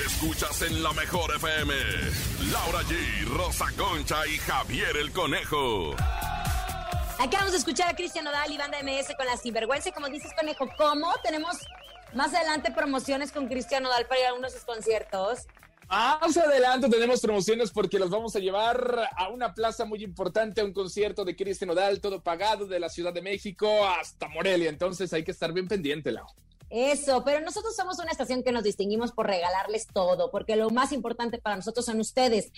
Escuchas 0.07 0.63
en 0.63 0.83
la 0.83 0.93
Mejor 0.93 1.35
FM, 1.37 1.75
Laura 2.51 2.81
G, 2.83 3.25
Rosa 3.27 3.67
Concha 3.77 4.27
y 4.27 4.39
Javier 4.39 4.97
el 4.97 5.13
Conejo. 5.13 5.95
Acabamos 7.19 7.53
de 7.53 7.59
escuchar 7.59 7.91
a 7.91 7.95
Cristian 7.95 8.27
Odal 8.27 8.51
y 8.51 8.57
Banda 8.57 8.79
MS 8.83 9.15
con 9.17 9.27
la 9.27 9.37
Sinvergüenza. 9.37 9.91
Y 9.91 9.93
como 9.93 10.09
dices, 10.09 10.33
Conejo, 10.39 10.69
¿cómo? 10.77 11.13
Tenemos 11.23 11.57
más 12.15 12.35
adelante 12.35 12.73
promociones 12.73 13.33
con 13.33 13.47
Cristian 13.49 13.85
Odal 13.87 14.07
para 14.07 14.21
ir 14.21 14.27
a 14.27 14.35
uno 14.35 14.49
de 14.49 14.55
sus 14.55 14.65
conciertos. 14.65 15.41
Más 15.89 16.37
adelante 16.37 16.89
tenemos 16.89 17.21
promociones 17.21 17.71
porque 17.71 17.99
los 17.99 18.09
vamos 18.09 18.35
a 18.35 18.39
llevar 18.39 19.09
a 19.15 19.29
una 19.29 19.53
plaza 19.53 19.85
muy 19.85 20.03
importante, 20.03 20.63
a 20.63 20.65
un 20.65 20.73
concierto 20.73 21.25
de 21.25 21.37
Cristian 21.37 21.71
Odal, 21.71 22.01
todo 22.01 22.23
pagado 22.23 22.67
de 22.67 22.81
la 22.81 22.89
Ciudad 22.89 23.13
de 23.13 23.21
México 23.21 23.87
hasta 23.87 24.27
Morelia. 24.29 24.71
Entonces 24.71 25.13
hay 25.13 25.23
que 25.23 25.33
estar 25.33 25.53
bien 25.53 25.69
pendiente, 25.69 26.11
Lau. 26.11 26.27
Eso, 26.75 27.23
pero 27.23 27.45
nosotros 27.45 27.77
somos 27.77 27.99
una 27.99 28.13
estación 28.13 28.43
que 28.43 28.51
nos 28.51 28.65
distinguimos 28.65 29.13
por 29.13 29.27
regalarles 29.27 29.87
todo, 29.89 30.31
porque 30.31 30.57
lo 30.57 30.71
más 30.71 30.91
importante 30.93 31.37
para 31.37 31.55
nosotros 31.55 31.85
son 31.85 32.01
ustedes. 32.01 32.51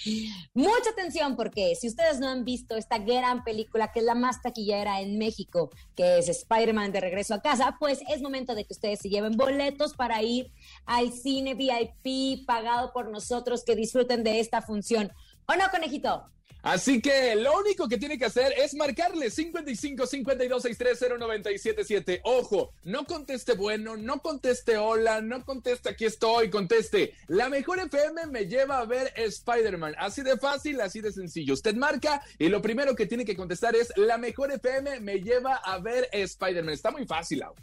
Mucha 0.55 0.91
atención, 0.93 1.35
porque 1.35 1.75
si 1.75 1.89
ustedes 1.89 2.21
no 2.21 2.29
han 2.29 2.45
visto 2.45 2.77
esta 2.77 2.99
gran 2.99 3.43
película 3.43 3.91
que 3.91 3.99
es 3.99 4.05
la 4.05 4.15
más 4.15 4.41
taquillera 4.41 5.01
en 5.01 5.19
México, 5.19 5.71
que 5.97 6.19
es 6.19 6.29
Spider-Man 6.29 6.93
de 6.93 7.01
regreso 7.01 7.35
a 7.35 7.43
casa, 7.43 7.77
pues 7.81 8.03
es 8.09 8.23
momento 8.23 8.55
de 8.55 8.65
que 8.65 8.75
ustedes 8.75 9.01
se 9.01 9.09
lleven 9.09 9.37
boletos 9.37 9.95
para 9.95 10.23
ir 10.23 10.53
al 10.87 11.13
cine 11.13 11.55
VIP 11.55 12.47
pagado 12.47 12.93
por 12.93 13.11
nosotros, 13.11 13.65
que 13.65 13.75
disfruten 13.75 14.23
de 14.23 14.39
esta 14.39 14.63
función. 14.63 15.11
¿O 15.49 15.57
no, 15.57 15.69
conejito? 15.73 16.31
Así 16.65 17.03
que 17.03 17.37
lo 17.37 17.59
único 17.59 17.87
que 17.91 17.99
tiene 17.99 18.17
que 18.17 18.25
hacer 18.25 18.55
es 18.57 18.73
marcarle 18.75 19.31
55 19.31 20.07
52 20.07 20.63
630 20.63 21.19
977. 21.19 22.23
Ojo, 22.25 22.73
no 22.85 23.05
conteste 23.05 23.53
bueno, 23.53 23.99
no 23.99 24.21
conteste 24.21 24.79
hola, 24.79 25.21
no 25.21 25.45
conteste 25.45 25.91
aquí 25.91 26.07
estoy, 26.07 26.49
conteste. 26.49 27.13
La 27.29 27.51
mejor 27.51 27.81
FM 27.81 28.29
me 28.29 28.47
lleva 28.47 28.79
a 28.79 28.87
ver 28.87 29.13
Spider-Man. 29.15 29.95
Así 29.99 30.23
de 30.23 30.39
fácil, 30.39 30.81
así 30.81 31.03
de 31.03 31.13
sencillo. 31.13 31.53
Usted 31.53 31.75
marca 31.75 32.23
y 32.39 32.49
lo 32.49 32.63
primero 32.63 32.97
que 32.97 33.05
tiene 33.05 33.27
que 33.27 33.37
contestar 33.37 33.77
es 33.77 33.93
la 33.97 34.17
mejor 34.17 34.51
FM 34.51 35.01
me 35.01 35.21
lleva 35.21 35.57
a 35.57 35.79
ver 35.81 36.09
Spider-Man. 36.13 36.73
Está 36.73 36.91
muy 36.91 37.05
fácil, 37.05 37.43
Au. 37.43 37.55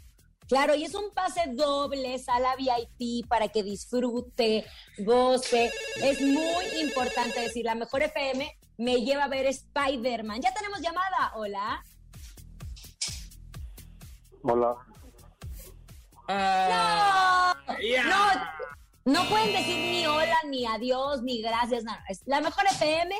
Claro, 0.46 0.76
y 0.76 0.84
es 0.84 0.94
un 0.94 1.10
pase 1.12 1.40
doble, 1.54 2.18
sala 2.20 2.54
VIP 2.56 3.26
para 3.26 3.48
que 3.48 3.64
disfrute, 3.64 4.64
goce. 4.98 5.72
Es 6.04 6.20
muy 6.20 6.66
importante 6.80 7.40
decir, 7.40 7.64
la 7.64 7.74
mejor 7.74 8.02
FM 8.02 8.61
me 8.76 9.02
lleva 9.02 9.24
a 9.24 9.28
ver 9.28 9.46
Spider-Man. 9.46 10.40
Ya 10.40 10.52
tenemos 10.54 10.80
llamada. 10.80 11.32
Hola. 11.34 11.84
Hola. 14.42 14.76
no, 16.28 17.54
no, 18.08 18.42
no 19.04 19.28
pueden 19.28 19.52
decir 19.52 19.76
ni 19.76 20.06
hola, 20.06 20.36
ni 20.48 20.66
adiós, 20.66 21.22
ni 21.22 21.42
gracias. 21.42 21.84
No, 21.84 21.92
la 22.26 22.40
mejor 22.40 22.64
FM 22.66 23.14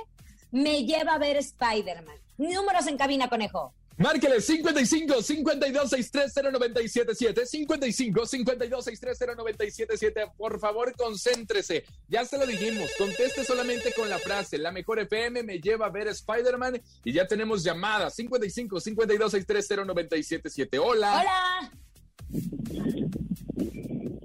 me 0.50 0.84
lleva 0.84 1.14
a 1.14 1.18
ver 1.18 1.36
Spider-Man. 1.36 2.16
Números 2.38 2.86
en 2.86 2.96
cabina, 2.96 3.28
conejo. 3.28 3.74
Márquele 3.98 4.40
55 4.40 5.22
52 5.22 5.90
630 5.90 6.50
977 6.50 7.46
55 7.46 8.26
52 8.26 8.84
630 8.84 9.34
977 9.36 10.32
Por 10.36 10.58
favor, 10.58 10.92
concéntrese. 10.96 11.84
Ya 12.08 12.24
se 12.24 12.38
lo 12.38 12.46
dijimos. 12.46 12.90
Conteste 12.98 13.44
solamente 13.44 13.92
con 13.92 14.08
la 14.08 14.18
frase: 14.18 14.58
La 14.58 14.72
mejor 14.72 14.98
FM 15.00 15.42
me 15.42 15.60
lleva 15.60 15.86
a 15.86 15.90
ver 15.90 16.08
Spider-Man. 16.08 16.80
Y 17.04 17.12
ya 17.12 17.26
tenemos 17.26 17.62
llamada: 17.62 18.10
55 18.10 18.80
52 18.80 19.30
630 19.30 19.84
977 19.84 20.78
Hola. 20.78 21.20
Hola. 21.20 21.72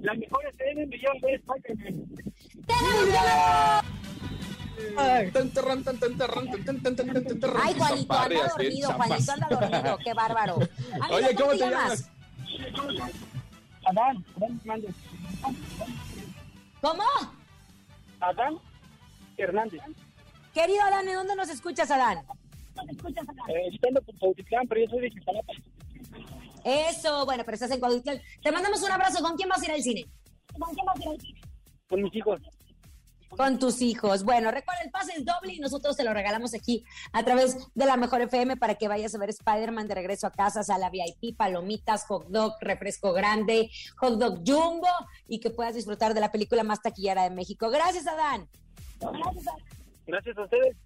La 0.00 0.14
mejor 0.14 0.46
FM 0.46 0.86
me 0.86 0.96
lleva 0.96 1.12
a 1.12 1.20
ver 1.20 1.40
Spider-Man. 1.40 2.08
Ay, 7.62 7.74
Juanito, 7.76 8.14
anda 8.14 8.48
dormido, 8.48 8.92
Juanito 8.92 9.32
anda 9.32 9.48
dormido, 9.48 9.98
qué 9.98 10.14
bárbaro. 10.14 10.56
Oye, 11.10 11.34
¿cómo 11.34 11.50
te 11.50 11.58
llamas? 11.58 12.10
Adán, 13.84 14.24
Adán 14.36 14.60
Hernández. 14.60 14.94
¿Cómo? 16.80 17.02
Adán 18.20 18.58
Hernández. 19.36 19.80
Querido 20.52 20.82
Adán, 20.82 21.06
¿de 21.06 21.14
dónde 21.14 21.36
nos 21.36 21.48
escuchas, 21.48 21.90
Adán? 21.90 22.18
Eh, 23.48 23.68
estoy 23.72 23.90
en 23.90 24.18
Cuautitlán, 24.18 24.68
pero 24.68 24.80
yo 24.82 24.90
soy 24.90 25.00
de 25.00 25.10
Quintalapa. 25.10 25.52
Eso, 26.64 27.24
bueno, 27.24 27.44
pero 27.44 27.54
estás 27.54 27.70
en 27.70 27.80
Cuautitlán. 27.80 28.20
Te 28.42 28.52
mandamos 28.52 28.82
un 28.82 28.90
abrazo. 28.90 29.22
¿Con 29.22 29.36
quién 29.36 29.48
vas 29.48 29.62
a 29.62 29.64
ir 29.64 29.72
al 29.72 29.82
cine? 29.82 30.06
¿Con 30.58 30.74
quién 30.74 30.86
vas 30.86 30.96
a 30.96 31.02
ir 31.02 31.08
al 31.08 31.20
cine? 31.20 31.40
Con 31.88 32.02
mis 32.02 32.14
hijos 32.14 32.40
con 33.28 33.58
tus 33.58 33.82
hijos. 33.82 34.24
Bueno, 34.24 34.50
recuerda, 34.50 34.82
el 34.82 34.90
pase 34.90 35.12
es 35.16 35.24
doble 35.24 35.54
y 35.54 35.60
nosotros 35.60 35.96
te 35.96 36.04
lo 36.04 36.12
regalamos 36.12 36.54
aquí 36.54 36.84
a 37.12 37.22
través 37.24 37.56
de 37.74 37.86
la 37.86 37.96
Mejor 37.96 38.22
FM 38.22 38.56
para 38.56 38.74
que 38.76 38.88
vayas 38.88 39.14
a 39.14 39.18
ver 39.18 39.30
Spider-Man 39.30 39.88
de 39.88 39.94
regreso 39.94 40.26
a 40.26 40.32
casa, 40.32 40.62
sala 40.62 40.90
VIP, 40.90 41.36
palomitas, 41.36 42.04
hot 42.06 42.26
dog, 42.28 42.54
refresco 42.60 43.12
grande, 43.12 43.70
hot 43.96 44.18
dog 44.18 44.42
jumbo 44.46 44.88
y 45.26 45.40
que 45.40 45.50
puedas 45.50 45.74
disfrutar 45.74 46.14
de 46.14 46.20
la 46.20 46.32
película 46.32 46.62
más 46.64 46.80
taquillera 46.82 47.24
de 47.24 47.30
México. 47.30 47.70
Gracias, 47.70 48.06
Adán. 48.06 48.48
Gracias 50.06 50.36
a 50.38 50.42
ustedes. 50.42 50.76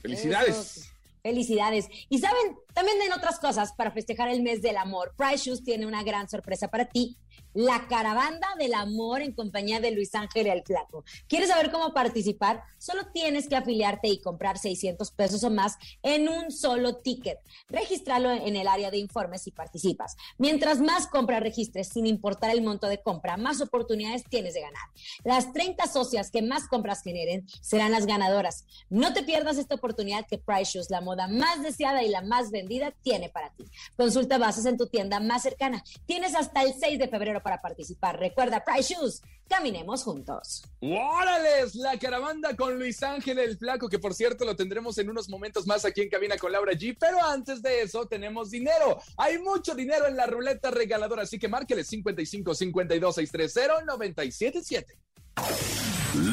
Felicidades. 0.00 0.92
Felicidades. 1.22 1.88
Y 2.08 2.18
saben, 2.18 2.56
también 2.72 2.96
en 3.02 3.12
otras 3.12 3.38
cosas, 3.38 3.74
para 3.74 3.90
festejar 3.90 4.28
el 4.28 4.42
mes 4.42 4.62
del 4.62 4.78
amor, 4.78 5.12
Price 5.16 5.44
Shoes 5.44 5.62
tiene 5.62 5.86
una 5.86 6.02
gran 6.02 6.28
sorpresa 6.28 6.68
para 6.68 6.86
ti 6.86 7.18
la 7.54 7.86
caravana 7.88 8.48
del 8.58 8.74
amor 8.74 9.22
en 9.22 9.32
compañía 9.32 9.80
de 9.80 9.90
Luis 9.90 10.14
Ángel 10.14 10.46
el 10.46 10.62
Flaco. 10.62 11.04
¿Quieres 11.28 11.48
saber 11.48 11.70
cómo 11.70 11.92
participar? 11.92 12.62
Solo 12.78 13.06
tienes 13.12 13.48
que 13.48 13.56
afiliarte 13.56 14.08
y 14.08 14.20
comprar 14.20 14.58
600 14.58 15.10
pesos 15.12 15.44
o 15.44 15.50
más 15.50 15.76
en 16.02 16.28
un 16.28 16.50
solo 16.50 16.96
ticket. 16.96 17.38
Registrarlo 17.68 18.30
en 18.30 18.56
el 18.56 18.68
área 18.68 18.90
de 18.90 18.98
informes 18.98 19.46
y 19.46 19.50
participas. 19.50 20.16
Mientras 20.38 20.80
más 20.80 21.06
compras 21.06 21.40
registres, 21.40 21.88
sin 21.88 22.06
importar 22.06 22.50
el 22.50 22.62
monto 22.62 22.86
de 22.86 23.02
compra, 23.02 23.36
más 23.36 23.60
oportunidades 23.60 24.24
tienes 24.24 24.54
de 24.54 24.60
ganar. 24.60 24.82
Las 25.24 25.52
30 25.52 25.86
socias 25.86 26.30
que 26.30 26.42
más 26.42 26.68
compras 26.68 27.02
generen 27.02 27.46
serán 27.60 27.92
las 27.92 28.06
ganadoras. 28.06 28.64
No 28.88 29.12
te 29.12 29.22
pierdas 29.22 29.58
esta 29.58 29.74
oportunidad 29.74 30.26
que 30.26 30.38
Price 30.38 30.72
Shoes, 30.72 30.90
la 30.90 31.00
moda 31.00 31.28
más 31.28 31.62
deseada 31.62 32.02
y 32.02 32.08
la 32.08 32.22
más 32.22 32.50
vendida, 32.50 32.92
tiene 33.02 33.28
para 33.28 33.50
ti. 33.50 33.64
Consulta 33.96 34.38
bases 34.38 34.66
en 34.66 34.76
tu 34.76 34.86
tienda 34.86 35.20
más 35.20 35.42
cercana. 35.42 35.82
Tienes 36.06 36.34
hasta 36.34 36.62
el 36.62 36.74
6 36.74 36.98
de 36.98 37.08
febrero 37.08 37.29
para 37.38 37.62
participar. 37.62 38.18
Recuerda, 38.18 38.64
Price 38.64 38.94
Shoes, 38.94 39.22
caminemos 39.48 40.02
juntos. 40.02 40.64
¡Órales! 40.80 41.76
La 41.76 41.96
caravana 41.98 42.56
con 42.56 42.76
Luis 42.76 43.00
Ángel 43.04 43.38
el 43.38 43.56
Flaco, 43.56 43.88
que 43.88 44.00
por 44.00 44.12
cierto 44.12 44.44
lo 44.44 44.56
tendremos 44.56 44.98
en 44.98 45.08
unos 45.08 45.28
momentos 45.28 45.68
más 45.68 45.84
aquí 45.84 46.00
en 46.00 46.08
Cabina 46.08 46.36
con 46.36 46.50
Laura 46.50 46.72
G. 46.72 46.96
Pero 46.98 47.22
antes 47.24 47.62
de 47.62 47.82
eso, 47.82 48.06
tenemos 48.06 48.50
dinero. 48.50 48.98
Hay 49.16 49.38
mucho 49.38 49.76
dinero 49.76 50.08
en 50.08 50.16
la 50.16 50.26
ruleta 50.26 50.72
regaladora, 50.72 51.22
así 51.22 51.38
que 51.38 51.48
márquele 51.48 51.84
55 51.84 52.54
52 52.54 53.14
630 53.14 53.84
977. 53.84 54.98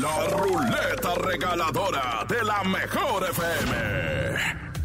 La 0.01 0.27
ruleta 0.29 1.15
regaladora 1.15 2.25
de 2.27 2.43
la 2.43 2.63
mejor 2.63 3.29
FM. 3.29 4.76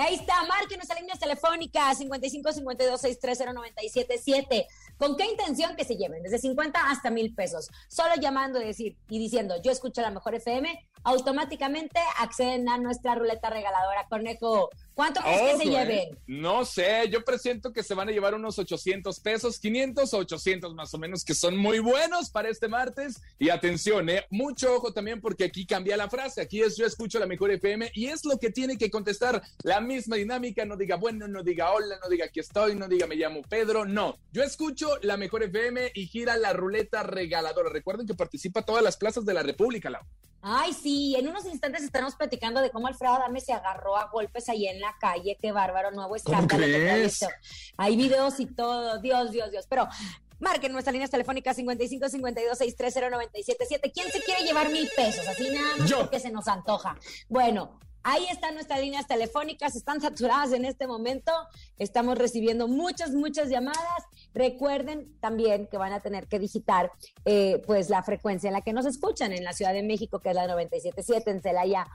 Ahí 0.00 0.14
está, 0.14 0.32
márquenos 0.44 0.90
a 0.90 0.94
líneas 0.94 1.18
telefónicas 1.18 1.98
55 1.98 2.52
52 2.54 3.00
630 3.02 3.52
977. 3.52 4.66
¿Con 4.96 5.14
qué 5.14 5.26
intención 5.26 5.76
que 5.76 5.84
se 5.84 5.96
lleven? 5.96 6.22
Desde 6.22 6.38
50 6.38 6.90
hasta 6.90 7.10
mil 7.10 7.34
pesos. 7.34 7.68
Solo 7.88 8.14
llamando 8.18 8.62
y, 8.62 8.64
decir, 8.64 8.96
y 9.10 9.18
diciendo, 9.18 9.60
yo 9.62 9.70
escucho 9.70 10.00
la 10.00 10.10
mejor 10.10 10.34
FM, 10.34 10.88
automáticamente 11.04 12.00
acceden 12.18 12.70
a 12.70 12.78
nuestra 12.78 13.14
ruleta 13.14 13.50
regaladora. 13.50 14.06
Conejo, 14.08 14.70
¿Cuánto 15.00 15.22
crees 15.22 15.52
que 15.52 15.64
se 15.64 15.70
lleven? 15.70 15.98
¿eh? 15.98 16.18
No 16.26 16.62
sé, 16.66 17.08
yo 17.08 17.24
presiento 17.24 17.72
que 17.72 17.82
se 17.82 17.94
van 17.94 18.10
a 18.10 18.12
llevar 18.12 18.34
unos 18.34 18.58
800 18.58 19.18
pesos, 19.20 19.58
500 19.58 20.12
o 20.12 20.18
800 20.18 20.74
más 20.74 20.92
o 20.92 20.98
menos, 20.98 21.24
que 21.24 21.32
son 21.32 21.56
muy 21.56 21.78
buenos 21.78 22.28
para 22.28 22.50
este 22.50 22.68
martes. 22.68 23.18
Y 23.38 23.48
atención, 23.48 24.10
¿eh? 24.10 24.26
mucho 24.28 24.74
ojo 24.74 24.92
también 24.92 25.22
porque 25.22 25.44
aquí 25.44 25.64
cambia 25.64 25.96
la 25.96 26.10
frase. 26.10 26.42
Aquí 26.42 26.60
es 26.60 26.76
yo 26.76 26.84
escucho 26.84 27.18
la 27.18 27.24
mejor 27.24 27.50
FM 27.50 27.90
y 27.94 28.08
es 28.08 28.26
lo 28.26 28.38
que 28.38 28.50
tiene 28.50 28.76
que 28.76 28.90
contestar. 28.90 29.40
La 29.62 29.80
misma 29.80 30.16
dinámica, 30.16 30.66
no 30.66 30.76
diga 30.76 30.96
bueno, 30.96 31.26
no 31.26 31.42
diga 31.42 31.72
hola, 31.72 31.98
no 32.02 32.10
diga 32.10 32.26
aquí 32.26 32.40
estoy, 32.40 32.74
no 32.74 32.86
diga 32.86 33.06
me 33.06 33.16
llamo 33.16 33.40
Pedro, 33.40 33.86
no. 33.86 34.18
Yo 34.32 34.42
escucho 34.42 34.98
la 35.00 35.16
mejor 35.16 35.44
FM 35.44 35.92
y 35.94 36.08
gira 36.08 36.36
la 36.36 36.52
ruleta 36.52 37.04
regaladora. 37.04 37.70
Recuerden 37.70 38.06
que 38.06 38.12
participa 38.12 38.66
todas 38.66 38.82
las 38.82 38.98
plazas 38.98 39.24
de 39.24 39.32
la 39.32 39.42
República, 39.42 39.88
Lau. 39.88 40.02
Ay, 40.42 40.72
sí, 40.72 41.14
en 41.16 41.28
unos 41.28 41.44
instantes 41.44 41.82
estaremos 41.82 42.14
platicando 42.14 42.60
de 42.60 42.70
cómo 42.70 42.86
Alfredo 42.86 43.14
Adame 43.14 43.40
se 43.40 43.52
agarró 43.52 43.96
a 43.96 44.06
golpes 44.06 44.48
ahí 44.48 44.66
en 44.66 44.80
la 44.80 44.96
calle. 44.98 45.36
Qué 45.40 45.52
bárbaro, 45.52 45.90
nuevo 45.90 46.16
escándalo. 46.16 46.48
trae 46.48 46.72
crees? 46.72 47.20
Hay 47.76 47.96
videos 47.96 48.40
y 48.40 48.46
todo. 48.46 48.98
Dios, 49.00 49.32
Dios, 49.32 49.50
Dios. 49.50 49.66
Pero 49.68 49.86
marquen 50.38 50.72
nuestras 50.72 50.92
líneas 50.92 51.10
telefónicas 51.10 51.56
55 51.56 52.08
52 52.08 52.58
630 52.58 53.10
977. 53.10 53.92
¿Quién 53.92 54.10
se 54.10 54.22
quiere 54.22 54.42
llevar 54.44 54.70
mil 54.70 54.88
pesos? 54.96 55.28
Así 55.28 55.50
nada 55.50 55.76
más 55.76 55.90
Yo. 55.90 55.98
porque 55.98 56.20
se 56.20 56.30
nos 56.30 56.48
antoja. 56.48 56.96
Bueno. 57.28 57.78
Ahí 58.02 58.26
están 58.30 58.54
nuestras 58.54 58.80
líneas 58.80 59.06
telefónicas, 59.06 59.76
están 59.76 60.00
saturadas 60.00 60.54
en 60.54 60.64
este 60.64 60.86
momento. 60.86 61.30
Estamos 61.76 62.16
recibiendo 62.16 62.66
muchas, 62.66 63.10
muchas 63.10 63.50
llamadas. 63.50 64.04
Recuerden 64.34 65.12
también 65.20 65.66
que 65.66 65.76
van 65.76 65.92
a 65.92 66.00
tener 66.00 66.26
que 66.28 66.38
digitar 66.38 66.92
eh, 67.24 67.62
pues 67.66 67.90
la 67.90 68.02
frecuencia 68.02 68.48
en 68.48 68.54
la 68.54 68.60
que 68.60 68.72
nos 68.72 68.86
escuchan 68.86 69.32
en 69.32 69.44
la 69.44 69.52
Ciudad 69.52 69.72
de 69.72 69.82
México, 69.82 70.20
que 70.20 70.30
es 70.30 70.34
la 70.34 70.46
97.7, 70.46 71.22
en 71.26 71.42
Celaya 71.42 71.86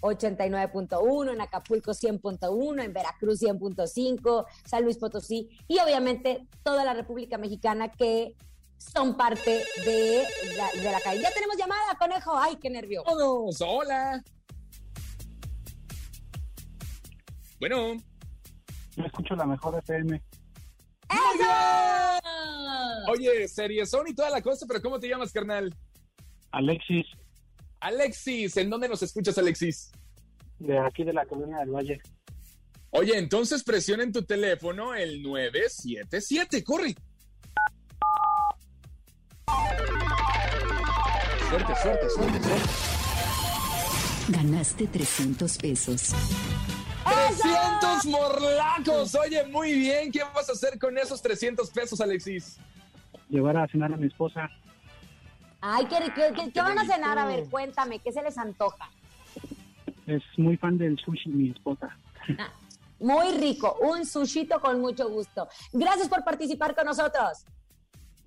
89.1, 0.00 1.32
en 1.32 1.40
Acapulco 1.40 1.92
100.1, 1.92 2.84
en 2.84 2.92
Veracruz 2.92 3.40
100.5, 3.40 4.46
San 4.64 4.84
Luis 4.84 4.98
Potosí 4.98 5.48
y 5.68 5.78
obviamente 5.78 6.46
toda 6.62 6.84
la 6.84 6.94
República 6.94 7.38
Mexicana 7.38 7.90
que 7.90 8.34
son 8.76 9.16
parte 9.16 9.64
de 9.84 10.24
la, 10.56 10.82
de 10.82 10.92
la 10.92 11.00
calle. 11.00 11.22
Ya 11.22 11.30
tenemos 11.32 11.56
llamada, 11.56 11.96
conejo. 11.98 12.36
Ay, 12.36 12.56
qué 12.56 12.68
nervio. 12.68 13.02
Todos, 13.04 13.60
hola. 13.60 14.22
Bueno. 17.58 17.96
Yo 18.96 19.04
escucho 19.04 19.34
la 19.34 19.46
mejor 19.46 19.78
FM. 19.78 20.22
Oye, 23.08 23.48
seriezón 23.48 24.08
y 24.08 24.14
toda 24.14 24.30
la 24.30 24.42
cosa, 24.42 24.66
pero 24.66 24.80
¿cómo 24.82 24.98
te 24.98 25.08
llamas, 25.08 25.32
carnal? 25.32 25.74
Alexis, 26.50 27.06
Alexis, 27.80 28.56
¿en 28.56 28.70
dónde 28.70 28.88
nos 28.88 29.02
escuchas, 29.02 29.36
Alexis? 29.38 29.90
de 30.58 30.78
aquí 30.78 31.04
de 31.04 31.12
la 31.12 31.26
Colonia 31.26 31.58
del 31.58 31.70
Valle. 31.70 32.00
Oye, 32.90 33.18
entonces 33.18 33.64
presiona 33.64 34.04
en 34.04 34.12
tu 34.12 34.22
teléfono 34.22 34.94
el 34.94 35.22
977, 35.22 36.62
corre. 36.62 36.94
Suerte, 41.48 41.74
suerte, 41.82 42.10
suerte, 42.10 42.42
suerte. 42.42 42.48
Ganaste 44.28 44.86
300 44.86 45.58
pesos. 45.58 46.14
300 47.04 48.06
morlacos. 48.06 49.14
Oye, 49.14 49.44
muy 49.46 49.72
bien. 49.74 50.10
¿Qué 50.10 50.20
vas 50.34 50.48
a 50.48 50.52
hacer 50.52 50.78
con 50.78 50.96
esos 50.98 51.20
300 51.22 51.70
pesos, 51.70 52.00
Alexis? 52.00 52.58
Llevar 53.28 53.56
a 53.56 53.66
cenar 53.68 53.92
a 53.92 53.96
mi 53.96 54.06
esposa. 54.06 54.48
Ay, 55.60 55.86
¿qué, 55.86 55.96
qué, 56.14 56.32
qué- 56.34 56.52
qué 56.52 56.60
van 56.60 56.78
a 56.78 56.84
cenar? 56.84 57.18
A 57.18 57.26
ver, 57.26 57.48
cuéntame, 57.48 57.98
¿qué 57.98 58.12
se 58.12 58.22
les 58.22 58.36
antoja? 58.36 58.90
Es 60.06 60.22
muy 60.36 60.56
fan 60.58 60.76
del 60.76 60.98
sushi, 60.98 61.30
mi 61.30 61.50
esposa. 61.50 61.96
Muy 63.00 63.32
rico, 63.38 63.76
un 63.80 64.04
sushito 64.04 64.60
con 64.60 64.80
mucho 64.80 65.08
gusto. 65.08 65.48
Gracias 65.72 66.08
por 66.08 66.22
participar 66.24 66.74
con 66.74 66.84
nosotros. 66.86 67.44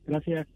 Gracias. 0.05 0.47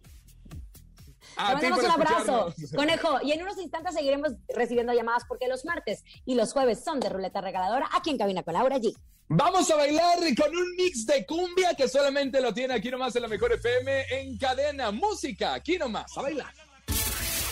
A 1.42 1.60
Te 1.60 1.70
mandamos 1.70 1.84
un 1.84 1.92
abrazo, 1.92 2.54
conejo. 2.76 3.20
Y 3.24 3.32
en 3.32 3.42
unos 3.42 3.58
instantes 3.58 3.94
seguiremos 3.96 4.32
recibiendo 4.56 4.94
llamadas 4.94 5.24
porque 5.28 5.48
los 5.48 5.66
martes 5.66 6.04
y 6.26 6.36
los 6.36 6.54
jueves 6.54 6.84
son 6.84 7.00
de 7.00 7.10
ruleta 7.10 7.42
regaladora 7.42 7.90
aquí 7.94 8.10
en 8.12 8.18
Cabina 8.18 8.44
con 8.44 8.54
Laura 8.54 8.78
G. 8.78 8.94
Vamos 9.34 9.72
a 9.72 9.76
bailar 9.78 10.18
con 10.38 10.54
un 10.56 10.76
mix 10.76 11.06
de 11.06 11.26
cumbia 11.26 11.74
que 11.76 11.88
solamente 11.88 12.42
lo 12.42 12.54
tiene 12.54 12.74
aquí 12.74 12.92
nomás 12.92 13.16
en 13.16 13.22
la 13.22 13.28
Mejor 13.30 13.54
FM 13.54 14.06
en 14.20 14.38
cadena. 14.38 14.92
Música, 14.92 15.54
aquí 15.54 15.78
nomás, 15.78 16.18
a 16.18 16.22
bailar. 16.22 16.54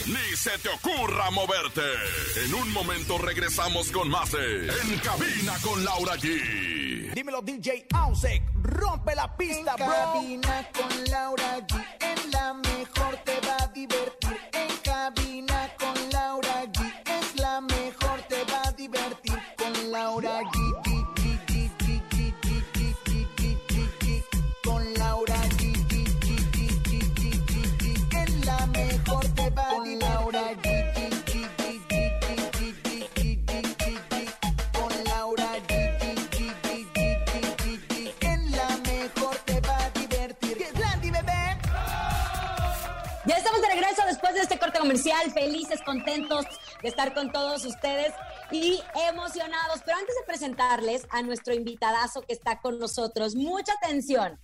Ni 0.06 0.36
se 0.36 0.58
te 0.58 0.70
ocurra 0.70 1.30
moverte. 1.32 1.82
En 2.44 2.54
un 2.54 2.72
momento 2.74 3.18
regresamos 3.18 3.92
con 3.92 4.10
más 4.10 4.32
de 4.32 4.68
En 4.68 4.98
Cabina 5.00 5.54
con 5.62 5.86
Laura 5.86 6.16
G. 6.16 7.14
Dímelo 7.14 7.42
DJ 7.42 7.86
Ausek, 7.94 8.42
rompe 8.62 9.16
la 9.16 9.36
pista, 9.38 9.76
En 9.78 9.86
bro. 9.86 9.96
cabina 9.96 10.70
con 10.74 11.04
Laura 11.06 11.60
G. 11.68 11.86
En 12.02 12.32
la 12.32 12.54
mejor 12.56 13.20
comercial, 44.80 45.32
felices, 45.32 45.82
contentos 45.86 46.46
de 46.82 46.88
estar 46.88 47.14
con 47.14 47.32
todos 47.32 47.66
ustedes 47.66 48.14
y 48.52 48.82
emocionados. 49.10 49.82
Pero 49.86 49.98
antes 49.98 50.16
de 50.16 50.26
presentarles 50.26 51.06
a 51.10 51.22
nuestro 51.22 51.54
invitadazo 51.54 52.22
que 52.22 52.34
está 52.34 52.60
con 52.62 52.80
nosotros, 52.80 53.36
mucha 53.36 53.74
atención, 53.74 54.40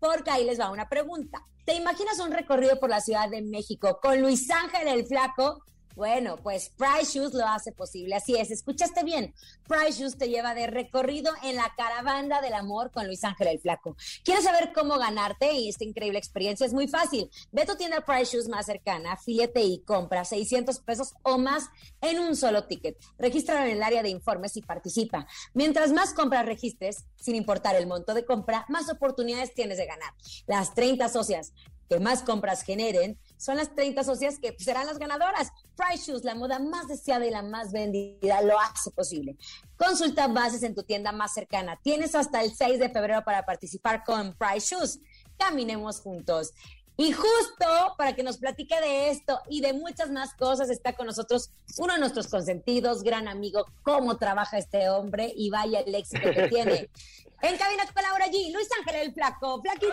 porque 0.00 0.30
ahí 0.30 0.44
les 0.44 0.58
va 0.58 0.70
una 0.70 0.88
pregunta. 0.88 1.42
¿Te 1.64 1.74
imaginas 1.74 2.18
un 2.18 2.32
recorrido 2.32 2.78
por 2.78 2.90
la 2.90 3.00
Ciudad 3.00 3.28
de 3.28 3.42
México 3.42 3.98
con 4.02 4.20
Luis 4.20 4.50
Ángel 4.50 4.88
el 4.88 5.06
Flaco? 5.06 5.64
Bueno, 5.94 6.36
pues 6.42 6.70
Price 6.70 7.18
Shoes 7.18 7.34
lo 7.34 7.46
hace 7.46 7.70
posible. 7.70 8.16
Así 8.16 8.34
es, 8.36 8.50
escuchaste 8.50 9.04
bien. 9.04 9.32
Price 9.68 10.00
Shoes 10.00 10.18
te 10.18 10.28
lleva 10.28 10.54
de 10.54 10.66
recorrido 10.66 11.32
en 11.44 11.56
la 11.56 11.72
caravana 11.76 12.40
del 12.40 12.54
amor 12.54 12.90
con 12.90 13.06
Luis 13.06 13.22
Ángel 13.22 13.46
el 13.46 13.60
Flaco. 13.60 13.96
¿Quieres 14.24 14.44
saber 14.44 14.72
cómo 14.74 14.98
ganarte 14.98 15.52
y 15.52 15.68
esta 15.68 15.84
increíble 15.84 16.18
experiencia? 16.18 16.66
Es 16.66 16.72
muy 16.72 16.88
fácil. 16.88 17.30
Ve 17.52 17.62
a 17.62 17.66
tu 17.66 17.76
tienda 17.76 18.04
Price 18.04 18.36
Shoes 18.36 18.48
más 18.48 18.66
cercana, 18.66 19.12
afíliate 19.12 19.62
y 19.62 19.82
compra 19.84 20.24
600 20.24 20.80
pesos 20.80 21.14
o 21.22 21.38
más 21.38 21.68
en 22.00 22.18
un 22.18 22.34
solo 22.34 22.64
ticket. 22.64 22.98
Regístralo 23.16 23.64
en 23.66 23.76
el 23.76 23.82
área 23.82 24.02
de 24.02 24.08
informes 24.08 24.56
y 24.56 24.62
participa. 24.62 25.26
Mientras 25.52 25.92
más 25.92 26.12
compras 26.12 26.44
registres, 26.44 27.04
sin 27.16 27.36
importar 27.36 27.76
el 27.76 27.86
monto 27.86 28.14
de 28.14 28.24
compra, 28.24 28.66
más 28.68 28.90
oportunidades 28.90 29.54
tienes 29.54 29.78
de 29.78 29.86
ganar. 29.86 30.12
Las 30.46 30.74
30 30.74 31.08
socias 31.08 31.52
que 31.88 32.00
más 32.00 32.22
compras 32.22 32.62
generen 32.62 33.18
son 33.36 33.56
las 33.56 33.74
30 33.74 34.04
socias 34.04 34.38
que 34.38 34.56
serán 34.58 34.86
las 34.86 34.98
ganadoras. 34.98 35.50
Price 35.76 36.10
Shoes, 36.10 36.24
la 36.24 36.34
moda 36.34 36.58
más 36.58 36.88
deseada 36.88 37.26
y 37.26 37.30
la 37.30 37.42
más 37.42 37.72
vendida, 37.72 38.40
lo 38.42 38.58
hace 38.58 38.90
posible. 38.90 39.36
Consulta 39.76 40.28
bases 40.28 40.62
en 40.62 40.74
tu 40.74 40.82
tienda 40.82 41.12
más 41.12 41.34
cercana. 41.34 41.78
Tienes 41.82 42.14
hasta 42.14 42.42
el 42.42 42.54
6 42.54 42.78
de 42.78 42.90
febrero 42.90 43.24
para 43.24 43.44
participar 43.44 44.04
con 44.04 44.34
Price 44.34 44.74
Shoes. 44.74 45.00
Caminemos 45.36 46.00
juntos. 46.00 46.52
Y 46.96 47.10
justo 47.10 47.94
para 47.98 48.14
que 48.14 48.22
nos 48.22 48.38
platique 48.38 48.80
de 48.80 49.10
esto 49.10 49.40
y 49.48 49.60
de 49.60 49.72
muchas 49.72 50.10
más 50.10 50.32
cosas, 50.34 50.70
está 50.70 50.92
con 50.92 51.06
nosotros 51.06 51.50
uno 51.78 51.94
de 51.94 51.98
nuestros 51.98 52.28
consentidos, 52.28 53.02
gran 53.02 53.26
amigo, 53.26 53.66
cómo 53.82 54.16
trabaja 54.16 54.58
este 54.58 54.88
hombre 54.88 55.32
y 55.34 55.50
vaya 55.50 55.80
el 55.80 55.94
éxito 55.94 56.30
que 56.30 56.48
tiene. 56.48 56.88
En 57.42 57.58
cabina 57.58 57.82
con 57.92 58.02
Laura 58.02 58.26
G, 58.28 58.54
Luis 58.54 58.68
Ángel 58.78 59.02
el 59.02 59.12
Flaco, 59.12 59.60
Flaquito. 59.60 59.92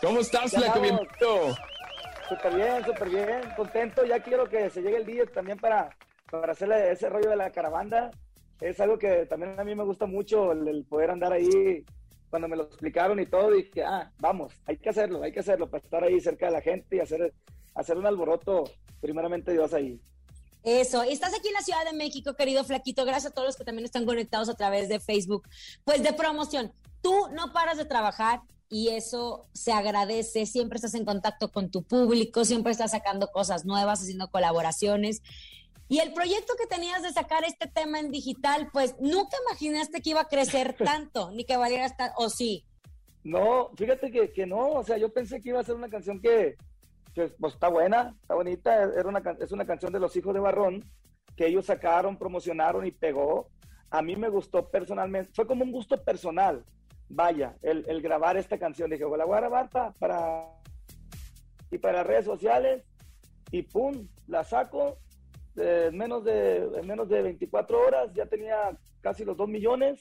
¿Cómo 0.00 0.18
estás, 0.18 0.50
Flaco? 0.50 0.80
Bienvenido. 0.80 1.54
Súper 2.28 2.56
bien, 2.56 2.84
súper 2.84 3.08
bien. 3.08 3.40
Contento. 3.54 4.04
Ya 4.04 4.20
quiero 4.20 4.48
que 4.48 4.68
se 4.68 4.82
llegue 4.82 4.96
el 4.96 5.06
día 5.06 5.26
también 5.26 5.58
para, 5.58 5.96
para 6.28 6.52
hacerle 6.52 6.90
ese 6.90 7.08
rollo 7.08 7.30
de 7.30 7.36
la 7.36 7.52
caravana. 7.52 8.10
Es 8.60 8.80
algo 8.80 8.98
que 8.98 9.26
también 9.26 9.60
a 9.60 9.62
mí 9.62 9.76
me 9.76 9.84
gusta 9.84 10.06
mucho, 10.06 10.50
el, 10.50 10.66
el 10.66 10.84
poder 10.84 11.12
andar 11.12 11.32
ahí. 11.32 11.84
Cuando 12.32 12.48
me 12.48 12.56
lo 12.56 12.62
explicaron 12.62 13.20
y 13.20 13.26
todo, 13.26 13.50
dije, 13.50 13.84
ah, 13.84 14.10
vamos, 14.18 14.54
hay 14.64 14.78
que 14.78 14.88
hacerlo, 14.88 15.22
hay 15.22 15.32
que 15.32 15.40
hacerlo 15.40 15.68
para 15.68 15.84
estar 15.84 16.02
ahí 16.02 16.18
cerca 16.18 16.46
de 16.46 16.52
la 16.52 16.62
gente 16.62 16.96
y 16.96 17.00
hacer, 17.00 17.34
hacer 17.74 17.98
un 17.98 18.06
alboroto, 18.06 18.64
primeramente 19.02 19.52
Dios 19.52 19.74
ahí. 19.74 20.00
Eso, 20.64 21.02
estás 21.02 21.34
aquí 21.34 21.48
en 21.48 21.52
la 21.52 21.60
Ciudad 21.60 21.84
de 21.84 21.92
México, 21.92 22.34
querido 22.34 22.64
Flaquito. 22.64 23.04
Gracias 23.04 23.32
a 23.32 23.34
todos 23.34 23.48
los 23.48 23.56
que 23.56 23.64
también 23.64 23.84
están 23.84 24.06
conectados 24.06 24.48
a 24.48 24.54
través 24.54 24.88
de 24.88 24.98
Facebook. 24.98 25.46
Pues 25.84 26.02
de 26.02 26.14
promoción, 26.14 26.72
tú 27.02 27.12
no 27.34 27.52
paras 27.52 27.76
de 27.76 27.84
trabajar 27.84 28.40
y 28.70 28.88
eso 28.88 29.44
se 29.52 29.70
agradece. 29.72 30.46
Siempre 30.46 30.76
estás 30.76 30.94
en 30.94 31.04
contacto 31.04 31.52
con 31.52 31.70
tu 31.70 31.82
público, 31.82 32.46
siempre 32.46 32.72
estás 32.72 32.92
sacando 32.92 33.26
cosas 33.30 33.66
nuevas, 33.66 34.00
haciendo 34.00 34.30
colaboraciones. 34.30 35.20
Y 35.88 35.98
el 35.98 36.12
proyecto 36.12 36.54
que 36.58 36.66
tenías 36.66 37.02
de 37.02 37.12
sacar 37.12 37.44
este 37.44 37.68
tema 37.68 38.00
en 38.00 38.10
digital, 38.10 38.70
pues 38.72 38.94
nunca 39.00 39.36
imaginaste 39.48 40.00
que 40.00 40.10
iba 40.10 40.22
a 40.22 40.28
crecer 40.28 40.74
tanto, 40.84 41.30
ni 41.32 41.44
que 41.44 41.56
valiera 41.56 41.84
hasta, 41.84 42.12
o 42.16 42.30
sí. 42.30 42.64
No, 43.24 43.70
fíjate 43.76 44.10
que, 44.10 44.32
que 44.32 44.46
no, 44.46 44.70
o 44.70 44.84
sea, 44.84 44.96
yo 44.96 45.12
pensé 45.12 45.40
que 45.40 45.50
iba 45.50 45.60
a 45.60 45.64
ser 45.64 45.76
una 45.76 45.88
canción 45.88 46.20
que, 46.20 46.56
que 47.14 47.28
pues 47.38 47.54
está 47.54 47.68
buena, 47.68 48.16
está 48.20 48.34
bonita, 48.34 48.82
era 48.82 49.08
una, 49.08 49.22
es 49.40 49.52
una 49.52 49.66
canción 49.66 49.92
de 49.92 50.00
los 50.00 50.16
hijos 50.16 50.34
de 50.34 50.40
Barrón, 50.40 50.84
que 51.36 51.46
ellos 51.46 51.66
sacaron, 51.66 52.18
promocionaron 52.18 52.86
y 52.86 52.90
pegó. 52.90 53.48
A 53.90 54.02
mí 54.02 54.16
me 54.16 54.28
gustó 54.28 54.70
personalmente, 54.70 55.30
fue 55.34 55.46
como 55.46 55.64
un 55.64 55.72
gusto 55.72 56.02
personal, 56.02 56.64
vaya, 57.08 57.56
el, 57.62 57.84
el 57.88 58.00
grabar 58.00 58.36
esta 58.36 58.58
canción. 58.58 58.90
Dije, 58.90 59.04
la 59.16 59.24
voy 59.24 59.36
a 59.36 59.40
grabar 59.40 59.70
para, 59.98 60.46
y 61.70 61.78
para 61.78 62.02
redes 62.02 62.24
sociales 62.24 62.82
y 63.50 63.62
pum, 63.62 64.08
la 64.26 64.44
saco. 64.44 64.98
En 65.56 65.96
menos, 65.96 66.24
de, 66.24 66.58
en 66.58 66.86
menos 66.86 67.08
de 67.08 67.22
24 67.22 67.78
horas 67.78 68.10
ya 68.14 68.26
tenía 68.26 68.76
casi 69.00 69.24
los 69.24 69.36
2 69.36 69.48
millones 69.48 70.00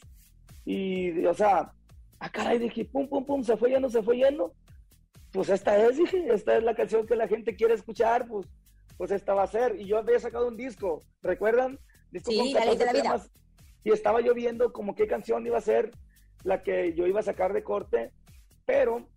y, 0.66 1.26
o 1.26 1.34
sea, 1.34 1.74
ah, 2.20 2.30
caray, 2.30 2.60
dije, 2.60 2.86
pum, 2.86 3.08
pum, 3.08 3.26
pum, 3.26 3.44
se 3.44 3.58
fue 3.58 3.72
yendo, 3.72 3.90
se 3.90 4.04
fue 4.04 4.18
yendo. 4.18 4.54
Pues 5.32 5.50
esta 5.50 5.78
es, 5.78 5.98
dije, 5.98 6.26
esta 6.32 6.58
es 6.58 6.64
la 6.64 6.76
canción 6.76 7.06
que 7.06 7.16
la 7.16 7.28
gente 7.28 7.56
quiere 7.56 7.74
escuchar, 7.74 8.28
pues, 8.28 8.48
pues 8.98 9.12
esta 9.12 9.34
va 9.34 9.44
a 9.44 9.48
ser. 9.48 9.80
Y 9.80 9.86
yo 9.86 9.98
había 9.98 10.20
sacado 10.20 10.48
un 10.48 10.58
disco, 10.58 11.02
¿recuerdan? 11.22 11.80
Disco 12.12 12.32
sí, 12.32 12.54
la 12.54 12.66
ley 12.66 12.78
de 12.78 12.86
la 12.86 12.94
vida. 12.94 13.22
Y 13.84 13.92
estaba 13.92 14.22
yo 14.22 14.34
viendo 14.34 14.72
como 14.72 14.96
qué 14.96 15.08
canción 15.08 15.46
iba 15.46 15.58
a 15.58 15.62
ser 15.62 15.92
la 16.44 16.62
que 16.64 16.94
yo 16.94 17.08
iba 17.08 17.20
a 17.20 17.24
sacar 17.24 17.54
de 17.54 17.64
corte, 17.64 18.12
pero 18.66 19.08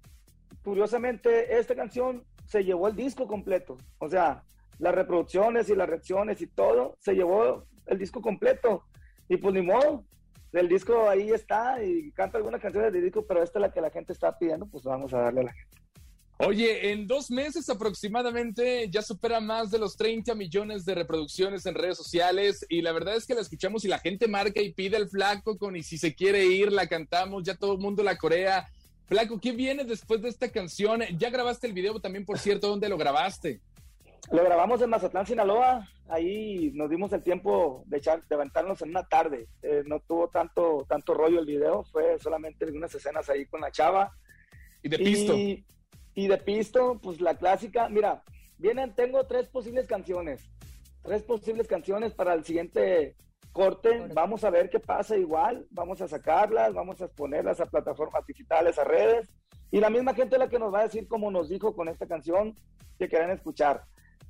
curiosamente 0.63 1.59
esta 1.59 1.75
canción 1.75 2.25
se 2.47 2.65
llevó 2.65 2.89
el 2.89 2.97
disco 2.97 3.27
completo. 3.27 3.77
O 3.99 4.09
sea, 4.09 4.45
las 4.79 4.95
reproducciones 4.95 5.69
y 5.69 5.75
las 5.75 5.89
reacciones 5.89 6.41
y 6.41 6.47
todo, 6.47 6.97
se 7.01 7.15
llevó 7.15 7.65
el 7.87 7.99
disco 7.99 8.21
completo. 8.21 8.85
Y 9.29 9.37
pues 9.37 9.55
ni 9.55 9.63
modo, 9.63 10.05
el 10.53 10.69
disco 10.69 11.09
ahí 11.09 11.31
está 11.31 11.83
y 11.83 12.13
canta 12.13 12.39
algunas 12.39 12.61
canciones 12.61 12.93
del 12.93 13.03
disco, 13.03 13.25
pero 13.27 13.43
esta 13.43 13.59
es 13.59 13.63
la 13.63 13.73
que 13.73 13.81
la 13.81 13.91
gente 13.91 14.13
está 14.13 14.39
pidiendo, 14.39 14.67
pues 14.67 14.85
vamos 14.85 15.13
a 15.13 15.19
darle 15.19 15.41
a 15.41 15.45
la 15.45 15.53
gente. 15.53 15.85
Oye, 16.39 16.91
en 16.91 17.07
dos 17.07 17.31
meses 17.31 17.69
aproximadamente 17.71 18.89
ya 18.91 19.03
supera 19.03 19.41
más 19.41 19.71
de 19.71 19.79
los 19.79 19.97
30 19.97 20.35
millones 20.35 20.85
de 20.85 20.97
reproducciones 20.97 21.65
en 21.65 21.77
redes 21.77 21.97
sociales 21.97 22.67
y 22.69 22.83
la 22.83 22.91
verdad 22.91 23.15
es 23.15 23.25
que 23.25 23.37
la 23.37 23.41
escuchamos 23.41 23.85
y 23.85 23.89
la 23.89 24.01
gente 24.01 24.27
marca 24.27 24.61
y 24.61 24.73
pide 24.73 24.97
el 24.97 25.09
flaco 25.09 25.57
con 25.57 25.77
y 25.77 25.85
si 25.85 25.97
se 25.97 26.15
quiere 26.15 26.45
ir 26.45 26.73
la 26.73 26.89
cantamos, 26.89 27.45
ya 27.45 27.55
todo 27.55 27.75
el 27.75 27.79
mundo 27.79 28.03
la 28.03 28.19
corea. 28.19 28.69
Flaco, 29.07 29.39
¿qué 29.39 29.53
viene 29.53 29.85
después 29.85 30.23
de 30.23 30.29
esta 30.29 30.51
canción? 30.51 31.03
Ya 31.19 31.31
grabaste 31.31 31.69
el 31.69 31.73
video 31.73 32.01
también, 32.01 32.25
por 32.25 32.39
cierto, 32.39 32.69
¿dónde 32.69 32.89
lo 32.89 32.99
grabaste? 32.99 33.61
Lo 34.31 34.43
grabamos 34.43 34.81
en 34.81 34.91
Mazatlán, 34.91 35.27
Sinaloa. 35.27 35.87
Ahí 36.09 36.71
nos 36.75 36.89
dimos 36.89 37.13
el 37.13 37.23
tiempo 37.23 37.85
de 37.87 37.99
echar, 37.99 38.21
de 38.21 38.27
levantarnos 38.31 38.81
en 38.83 38.91
una 38.91 39.07
tarde. 39.07 39.49
Eh, 39.63 39.83
no 39.87 40.01
tuvo 40.01 40.29
tanto, 40.29 40.87
tanto 40.89 41.15
rollo 41.15 41.41
el 41.41 41.47
video, 41.47 41.85
fue 41.85 42.19
solamente 42.19 42.65
algunas 42.65 42.95
escenas 42.95 43.29
ahí 43.29 43.47
con 43.47 43.61
la 43.61 43.71
chava. 43.71 44.13
¿Y 44.83 44.89
de 44.89 44.99
pisto? 44.99 45.35
Y, 45.35 46.29
de 46.29 46.39
pisto, 46.39 46.99
pues 47.03 47.21
la 47.21 47.37
clásica. 47.37 47.89
Mira, 47.89 48.23
vienen, 48.57 48.95
tengo 48.95 49.25
tres 49.27 49.49
posibles 49.49 49.87
canciones. 49.87 50.49
Tres 51.03 51.23
posibles 51.23 51.67
canciones 51.67 52.15
para 52.15 52.35
el 52.35 52.45
siguiente 52.45 53.17
corte. 53.53 54.09
Vamos 54.15 54.45
a 54.45 54.51
ver 54.51 54.71
qué 54.71 54.81
pasa 54.81 55.17
igual. 55.17 55.67
Vamos 55.71 56.01
a 56.01 56.09
sacarlas, 56.09 56.73
vamos 56.73 57.01
a 57.01 57.07
exponerlas 57.07 57.61
a 57.61 57.67
plataformas 57.67 58.27
digitales, 58.27 58.79
a 58.79 58.85
redes. 58.85 59.29
Y 59.71 59.81
la 59.81 59.91
misma 59.91 60.15
gente 60.15 60.37
es 60.37 60.39
la 60.39 60.49
que 60.49 60.59
nos 60.59 60.73
va 60.73 60.81
a 60.81 60.85
decir, 60.85 61.09
como 61.09 61.31
nos 61.31 61.49
dijo 61.49 61.75
con 61.75 61.89
esta 61.89 62.07
canción, 62.07 62.55
que 62.99 63.09
quieren 63.09 63.31
escuchar. 63.31 63.85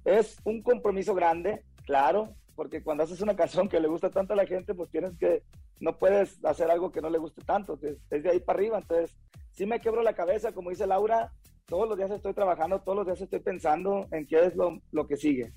Es 0.05 0.37
un 0.45 0.63
compromiso 0.63 1.15
grande, 1.15 1.65
claro, 1.85 2.35
porque 2.55 2.83
cuando 2.83 3.05
haces 3.05 3.21
una 3.21 3.37
canción 3.37 3.69
que 3.69 3.81
le 3.81 3.89
gusta 3.89 4.11
tanto 4.11 4.33
a 4.33 4.37
la 4.37 4.47
gente, 4.47 4.75
pues 4.75 4.91
tienes 4.91 5.17
que, 5.17 5.43
no 5.81 5.99
puedes 5.99 6.45
hacer 6.45 6.71
algo 6.71 6.93
que 6.93 7.01
no 7.01 7.11
le 7.11 7.19
guste 7.19 7.43
tanto, 7.43 7.79
es 8.11 8.23
de 8.23 8.31
ahí 8.31 8.41
para 8.41 8.59
arriba. 8.59 8.79
Entonces, 8.79 9.17
sí 9.53 9.67
me 9.67 9.81
quebro 9.81 10.03
la 10.03 10.15
cabeza, 10.15 10.53
como 10.53 10.71
dice 10.71 10.87
Laura, 10.87 11.33
todos 11.67 11.89
los 11.89 11.97
días 11.97 12.11
estoy 12.11 12.35
trabajando, 12.35 12.81
todos 12.81 12.97
los 12.97 13.07
días 13.07 13.21
estoy 13.21 13.41
pensando 13.41 14.07
en 14.11 14.27
qué 14.27 14.47
es 14.47 14.55
lo, 14.55 14.81
lo 14.93 15.07
que 15.07 15.17
sigue. 15.17 15.53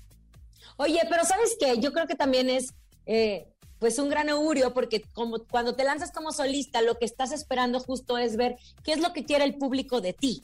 Oye, 0.76 1.00
pero 1.08 1.24
¿sabes 1.24 1.56
qué? 1.60 1.78
Yo 1.78 1.92
creo 1.92 2.06
que 2.06 2.14
también 2.14 2.50
es 2.50 2.74
eh, 3.06 3.46
pues 3.78 3.98
un 3.98 4.08
gran 4.08 4.28
augurio, 4.28 4.74
porque 4.74 5.02
como 5.12 5.38
cuando 5.50 5.76
te 5.76 5.84
lanzas 5.84 6.10
como 6.10 6.32
solista, 6.32 6.82
lo 6.82 6.98
que 6.98 7.04
estás 7.04 7.32
esperando 7.32 7.78
justo 7.80 8.18
es 8.18 8.36
ver 8.36 8.56
qué 8.82 8.92
es 8.92 9.00
lo 9.00 9.12
que 9.12 9.24
quiere 9.24 9.44
el 9.44 9.56
público 9.56 10.00
de 10.00 10.12
ti 10.14 10.42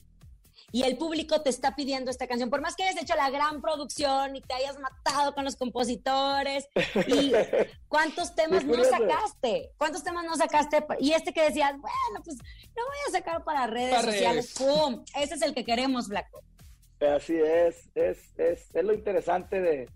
y 0.75 0.83
el 0.83 0.97
público 0.97 1.41
te 1.41 1.51
está 1.51 1.77
pidiendo 1.77 2.11
esta 2.11 2.27
canción, 2.27 2.51
por 2.51 2.61
más 2.61 2.75
que 2.75 2.83
hayas 2.83 3.01
hecho 3.01 3.15
la 3.15 3.31
gran 3.31 3.63
producción 3.63 4.35
y 4.35 4.41
te 4.41 4.55
hayas 4.55 4.77
matado 4.81 5.33
con 5.33 5.45
los 5.45 5.55
compositores 5.55 6.69
y 7.07 7.31
cuántos 7.87 8.35
temas 8.35 8.65
no 8.65 8.83
sacaste, 8.83 9.71
cuántos 9.79 10.03
temas 10.03 10.25
no 10.25 10.35
sacaste 10.35 10.85
y 10.99 11.13
este 11.13 11.33
que 11.33 11.45
decías, 11.45 11.75
bueno, 11.81 12.25
pues 12.25 12.39
lo 12.39 12.83
voy 12.83 12.97
a 13.07 13.13
sacar 13.13 13.45
para 13.45 13.69
redes 13.69 14.03
sociales, 14.03 14.53
¡pum! 14.59 15.05
Ese 15.17 15.37
es 15.37 15.43
el 15.43 15.55
que 15.55 15.65
queremos, 15.65 16.09
Blanco. 16.09 16.43
Así 17.01 17.37
es, 17.37 17.89
es, 17.95 18.37
es, 18.37 18.75
es 18.75 18.85
lo 18.85 18.95
interesante 18.95 19.61
de, 19.61 19.89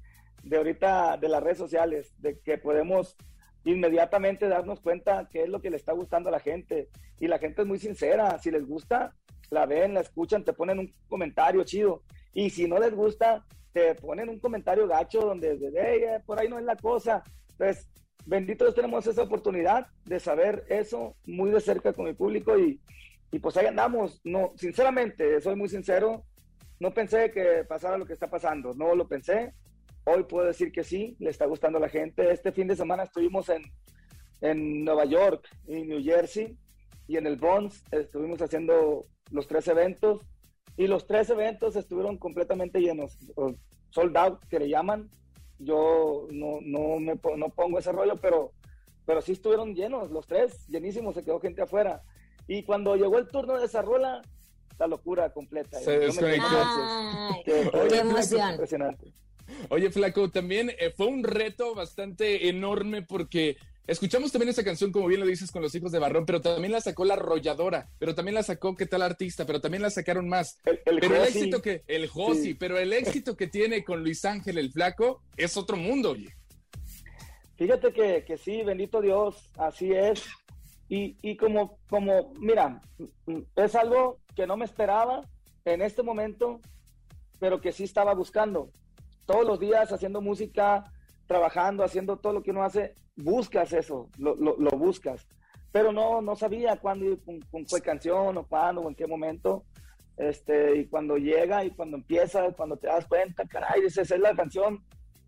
de 0.44 0.56
ahorita 0.58 1.16
de 1.16 1.28
las 1.28 1.42
redes 1.42 1.58
sociales, 1.58 2.12
de 2.18 2.38
que 2.38 2.56
podemos 2.56 3.16
inmediatamente 3.64 4.46
darnos 4.46 4.78
cuenta 4.78 5.28
qué 5.28 5.42
es 5.42 5.48
lo 5.48 5.60
que 5.60 5.70
le 5.70 5.76
está 5.76 5.90
gustando 5.90 6.28
a 6.28 6.32
la 6.32 6.38
gente. 6.38 6.88
Y 7.18 7.26
la 7.26 7.40
gente 7.40 7.62
es 7.62 7.66
muy 7.66 7.80
sincera, 7.80 8.38
si 8.38 8.52
les 8.52 8.64
gusta, 8.64 9.16
la 9.50 9.66
ven, 9.66 9.94
la 9.94 10.00
escuchan, 10.00 10.44
te 10.44 10.52
ponen 10.52 10.78
un 10.78 10.94
comentario 11.08 11.64
chido. 11.64 12.02
Y 12.32 12.50
si 12.50 12.68
no 12.68 12.78
les 12.78 12.94
gusta, 12.94 13.44
te 13.72 13.94
ponen 13.94 14.28
un 14.28 14.38
comentario 14.38 14.86
gacho 14.86 15.20
donde, 15.20 15.58
eh, 15.76 16.20
por 16.26 16.38
ahí 16.38 16.48
no 16.48 16.58
es 16.58 16.64
la 16.64 16.76
cosa. 16.76 17.22
Entonces, 17.52 17.88
benditos 18.26 18.74
tenemos 18.74 19.06
esa 19.06 19.22
oportunidad 19.22 19.86
de 20.04 20.20
saber 20.20 20.64
eso 20.68 21.16
muy 21.24 21.50
de 21.50 21.60
cerca 21.60 21.92
con 21.92 22.06
mi 22.06 22.14
público 22.14 22.58
y, 22.58 22.80
y 23.30 23.38
pues 23.38 23.56
ahí 23.56 23.66
andamos. 23.66 24.20
No, 24.24 24.52
sinceramente, 24.56 25.40
soy 25.40 25.56
muy 25.56 25.68
sincero, 25.68 26.24
no 26.80 26.92
pensé 26.92 27.30
que 27.30 27.64
pasara 27.64 27.98
lo 27.98 28.06
que 28.06 28.12
está 28.12 28.28
pasando, 28.28 28.74
no 28.74 28.94
lo 28.94 29.08
pensé. 29.08 29.54
Hoy 30.04 30.24
puedo 30.24 30.46
decir 30.46 30.72
que 30.72 30.84
sí, 30.84 31.16
le 31.18 31.30
está 31.30 31.44
gustando 31.46 31.78
a 31.78 31.80
la 31.80 31.88
gente. 31.88 32.30
Este 32.30 32.52
fin 32.52 32.68
de 32.68 32.76
semana 32.76 33.02
estuvimos 33.02 33.48
en, 33.48 33.62
en 34.40 34.84
Nueva 34.84 35.04
York 35.04 35.46
y 35.66 35.82
New 35.82 36.02
Jersey 36.02 36.56
y 37.08 37.16
en 37.16 37.26
el 37.26 37.36
Bronx 37.36 37.82
estuvimos 37.90 38.40
haciendo 38.40 39.02
los 39.30 39.46
tres 39.46 39.68
eventos 39.68 40.22
y 40.76 40.86
los 40.86 41.06
tres 41.06 41.28
eventos 41.30 41.76
estuvieron 41.76 42.18
completamente 42.18 42.80
llenos, 42.80 43.18
sold 43.90 44.16
out 44.16 44.44
que 44.48 44.60
le 44.60 44.68
llaman. 44.68 45.10
Yo 45.58 46.28
no, 46.30 46.60
no, 46.62 47.00
me, 47.00 47.18
no 47.36 47.48
pongo 47.48 47.80
ese 47.80 47.90
rollo, 47.90 48.16
pero, 48.16 48.52
pero 49.04 49.20
sí 49.20 49.32
estuvieron 49.32 49.74
llenos, 49.74 50.10
los 50.10 50.26
tres, 50.26 50.66
llenísimos, 50.68 51.16
se 51.16 51.24
quedó 51.24 51.40
gente 51.40 51.62
afuera. 51.62 52.02
Y 52.46 52.62
cuando 52.62 52.94
llegó 52.94 53.18
el 53.18 53.26
turno 53.26 53.58
de 53.58 53.66
esa 53.66 53.82
rola, 53.82 54.22
la 54.78 54.86
locura 54.86 55.32
completa. 55.32 55.80
Se 55.80 55.98
desconectó. 55.98 56.46
Qué, 57.44 57.70
qué 57.88 57.98
emoción. 57.98 58.50
Impresionante. 58.52 59.12
Oye, 59.70 59.90
Flaco, 59.90 60.30
también 60.30 60.70
eh, 60.78 60.92
fue 60.96 61.06
un 61.06 61.24
reto 61.24 61.74
bastante 61.74 62.48
enorme 62.48 63.02
porque 63.02 63.56
Escuchamos 63.88 64.30
también 64.30 64.50
esa 64.50 64.62
canción, 64.62 64.92
como 64.92 65.06
bien 65.06 65.20
lo 65.20 65.26
dices, 65.26 65.50
con 65.50 65.62
los 65.62 65.74
hijos 65.74 65.90
de 65.90 65.98
Barrón, 65.98 66.26
pero 66.26 66.42
también 66.42 66.72
la 66.72 66.80
sacó 66.82 67.06
La 67.06 67.14
Arrolladora, 67.14 67.88
pero 67.98 68.14
también 68.14 68.34
la 68.34 68.42
sacó 68.42 68.76
¿Qué 68.76 68.84
tal 68.84 69.00
artista? 69.00 69.46
Pero 69.46 69.62
también 69.62 69.80
la 69.82 69.88
sacaron 69.88 70.28
más. 70.28 70.58
El, 70.66 71.00
pero 71.00 71.16
el 71.16 71.22
éxito 71.22 71.62
que, 71.62 71.84
el 71.86 72.06
Josi, 72.06 72.52
pero 72.52 72.78
el 72.78 72.92
éxito 72.92 73.34
que 73.34 73.46
tiene 73.46 73.84
con 73.84 74.02
Luis 74.02 74.26
Ángel 74.26 74.58
el 74.58 74.70
Flaco 74.70 75.22
es 75.38 75.56
otro 75.56 75.78
mundo, 75.78 76.10
oye. 76.10 76.34
Fíjate 77.56 77.90
que, 77.94 78.24
que 78.26 78.36
sí, 78.36 78.62
bendito 78.62 79.00
Dios, 79.00 79.50
así 79.56 79.90
es. 79.94 80.22
Y, 80.90 81.16
y 81.22 81.38
como, 81.38 81.78
como, 81.88 82.34
mira, 82.38 82.82
es 83.56 83.74
algo 83.74 84.20
que 84.36 84.46
no 84.46 84.58
me 84.58 84.66
esperaba 84.66 85.22
en 85.64 85.80
este 85.80 86.02
momento, 86.02 86.60
pero 87.38 87.62
que 87.62 87.72
sí 87.72 87.84
estaba 87.84 88.12
buscando. 88.12 88.70
Todos 89.24 89.46
los 89.46 89.58
días 89.58 89.90
haciendo 89.92 90.20
música, 90.20 90.92
trabajando, 91.26 91.84
haciendo 91.84 92.18
todo 92.18 92.34
lo 92.34 92.42
que 92.42 92.50
uno 92.50 92.64
hace, 92.64 92.94
buscas 93.18 93.72
eso, 93.72 94.08
lo, 94.18 94.34
lo, 94.36 94.70
buscas. 94.70 95.26
Pero 95.70 95.92
no, 95.92 96.22
no 96.22 96.34
sabía 96.34 96.76
cuándo, 96.76 97.18
con, 97.24 97.40
con, 97.50 97.64
qué 97.64 97.80
canción 97.80 98.38
o 98.38 98.46
cuándo 98.46 98.82
o 98.82 98.88
en 98.88 98.94
qué 98.94 99.06
momento. 99.06 99.64
Este, 100.16 100.76
y 100.76 100.86
cuando 100.86 101.16
llega 101.16 101.64
y 101.64 101.70
cuando 101.70 101.96
empieza, 101.96 102.50
cuando 102.52 102.76
te 102.76 102.86
das 102.86 103.06
cuenta, 103.06 103.46
caray, 103.46 103.82
esa 103.84 104.02
es 104.02 104.10
la 104.18 104.34
canción 104.34 104.82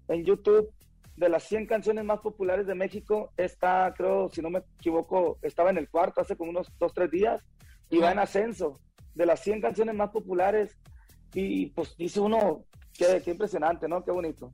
en 0.08 0.24
YouTube 0.24 0.72
de 1.16 1.28
las 1.28 1.44
100 1.44 1.66
canciones 1.66 2.04
más 2.04 2.20
populares 2.20 2.66
de 2.66 2.74
México. 2.74 3.32
Está, 3.36 3.92
creo, 3.96 4.30
si 4.30 4.40
no 4.40 4.50
me 4.50 4.62
equivoco, 4.78 5.38
estaba 5.42 5.70
en 5.70 5.78
el 5.78 5.88
cuarto 5.88 6.20
hace 6.20 6.36
como 6.36 6.50
unos 6.50 6.72
dos, 6.78 6.94
tres 6.94 7.10
días 7.10 7.44
y 7.90 7.98
va 7.98 8.12
en 8.12 8.18
ascenso 8.18 8.80
de 9.14 9.26
las 9.26 9.40
100 9.40 9.60
canciones 9.60 9.94
más 9.94 10.10
populares. 10.10 10.76
Y 11.34 11.66
pues 11.66 11.96
dice 11.96 12.20
uno, 12.20 12.64
qué, 12.96 13.20
qué 13.24 13.32
impresionante, 13.32 13.86
¿no? 13.86 14.02
Qué 14.02 14.10
bonito. 14.10 14.52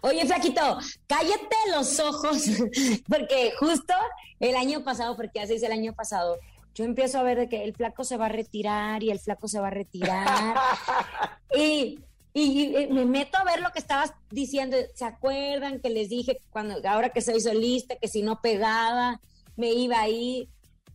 Oye, 0.00 0.26
Flaquito, 0.26 0.78
cállate 1.06 1.56
los 1.70 1.98
ojos, 2.00 2.44
porque 3.08 3.52
justo 3.58 3.94
el 4.38 4.56
año 4.56 4.82
pasado, 4.84 5.16
porque 5.16 5.40
hace 5.40 5.56
el 5.56 5.72
año 5.72 5.94
pasado, 5.94 6.38
yo 6.74 6.84
empiezo 6.84 7.18
a 7.18 7.22
ver 7.22 7.38
de 7.38 7.48
que 7.48 7.64
el 7.64 7.74
flaco 7.74 8.04
se 8.04 8.16
va 8.16 8.26
a 8.26 8.30
retirar 8.30 9.02
y 9.02 9.10
el 9.10 9.18
flaco 9.18 9.48
se 9.48 9.60
va 9.60 9.68
a 9.68 9.70
retirar. 9.70 10.56
y, 11.54 11.98
Y, 12.32 12.76
y 12.76 12.86
me 12.88 13.04
meto 13.04 13.38
a 13.38 13.44
ver 13.44 13.60
lo 13.60 13.72
que 13.72 13.80
estabas 13.80 14.12
diciendo. 14.30 14.76
¿Se 14.94 15.04
acuerdan 15.04 15.80
que 15.80 15.90
les 15.90 16.08
dije 16.08 16.40
cuando 16.50 16.76
ahora 16.88 17.10
que 17.10 17.22
soy 17.22 17.40
solista 17.40 17.96
que 17.96 18.08
si 18.08 18.22
no 18.22 18.40
pegaba 18.40 19.20
me 19.56 19.70
iba 19.72 20.00
a 20.00 20.08
ir? 20.08 20.48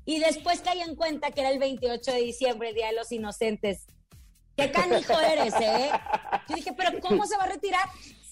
Y 0.05 0.19
después 0.19 0.61
caí 0.61 0.81
en 0.81 0.95
cuenta 0.95 1.31
que 1.31 1.41
era 1.41 1.49
el 1.49 1.59
28 1.59 2.11
de 2.11 2.21
diciembre, 2.21 2.69
el 2.69 2.75
Día 2.75 2.87
de 2.87 2.93
los 2.93 3.11
Inocentes. 3.11 3.85
¿Qué 4.55 4.71
canijo 4.71 5.19
eres, 5.19 5.53
eh? 5.59 5.89
Yo 6.47 6.55
dije, 6.55 6.71
pero 6.73 6.99
¿cómo 7.01 7.25
se 7.25 7.35
va 7.35 7.43
a 7.43 7.47
retirar 7.47 7.83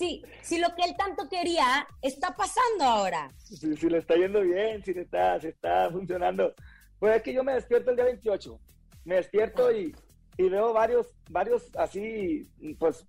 si, 0.04 0.22
si 0.42 0.58
lo 0.60 0.68
que 0.76 0.84
él 0.84 0.96
tanto 0.98 1.28
quería 1.30 1.88
está 2.02 2.36
pasando 2.36 2.84
ahora? 2.84 3.32
Si, 3.38 3.76
si 3.78 3.90
le 3.90 4.00
está 4.00 4.16
yendo 4.16 4.42
bien, 4.42 4.84
si 4.84 4.94
le 4.94 5.02
está, 5.02 5.40
si 5.40 5.48
está 5.48 5.90
funcionando. 5.92 6.54
Pues 7.00 7.18
es 7.18 7.24
que 7.24 7.34
yo 7.34 7.44
me 7.44 7.54
despierto 7.54 7.90
el 7.92 7.96
día 7.96 8.06
28. 8.06 8.60
Me 9.06 9.16
despierto 9.16 9.72
y, 9.72 9.96
y 10.38 10.50
veo 10.50 10.74
varios, 10.74 11.08
varios 11.30 11.70
así, 11.76 12.50
pues, 12.80 13.06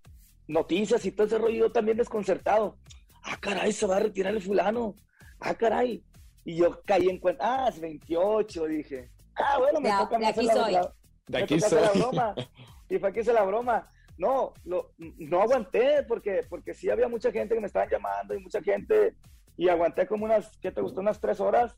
noticias 0.46 1.04
y 1.04 1.12
todo 1.12 1.26
ese 1.26 1.38
rollo, 1.38 1.66
yo 1.66 1.72
también 1.72 1.96
desconcertado. 1.96 2.78
Ah, 3.22 3.36
caray, 3.40 3.72
se 3.72 3.86
va 3.86 3.96
a 3.96 4.00
retirar 4.00 4.34
el 4.34 4.42
fulano. 4.42 4.94
Ah, 5.40 5.54
caray. 5.54 6.04
Y 6.44 6.56
yo 6.56 6.82
caí 6.84 7.08
en 7.08 7.18
cuenta, 7.18 7.64
ah, 7.64 7.68
es 7.68 7.80
28, 7.80 8.66
dije. 8.66 9.10
Ah, 9.36 9.58
bueno, 9.58 9.80
me 9.80 9.90
De- 9.90 9.96
toca 9.98 10.18
de 10.18 10.26
aquí 10.26 10.40
hacer 10.48 10.62
soy. 10.62 10.72
la- 10.72 10.80
De 11.26 11.38
me 11.38 11.44
aquí 11.44 11.54
toca 11.54 11.66
hacer 11.66 11.80
la 11.80 11.88
soy. 11.88 12.00
broma. 12.00 12.34
Y 12.90 12.98
fue 12.98 13.08
aquí 13.08 13.20
hice 13.20 13.32
la 13.32 13.42
broma. 13.44 13.88
No, 14.16 14.54
lo, 14.64 14.92
no 14.98 15.42
aguanté 15.42 16.04
porque, 16.06 16.40
porque 16.48 16.72
sí 16.74 16.88
había 16.90 17.08
mucha 17.08 17.32
gente 17.32 17.54
que 17.54 17.60
me 17.60 17.66
estaban 17.66 17.88
llamando 17.90 18.34
y 18.34 18.40
mucha 18.40 18.62
gente. 18.62 19.14
Y 19.56 19.68
aguanté 19.68 20.06
como 20.06 20.24
unas, 20.24 20.56
¿qué 20.58 20.70
te 20.70 20.80
gustó? 20.80 21.00
Unas 21.00 21.20
tres 21.20 21.40
horas 21.40 21.76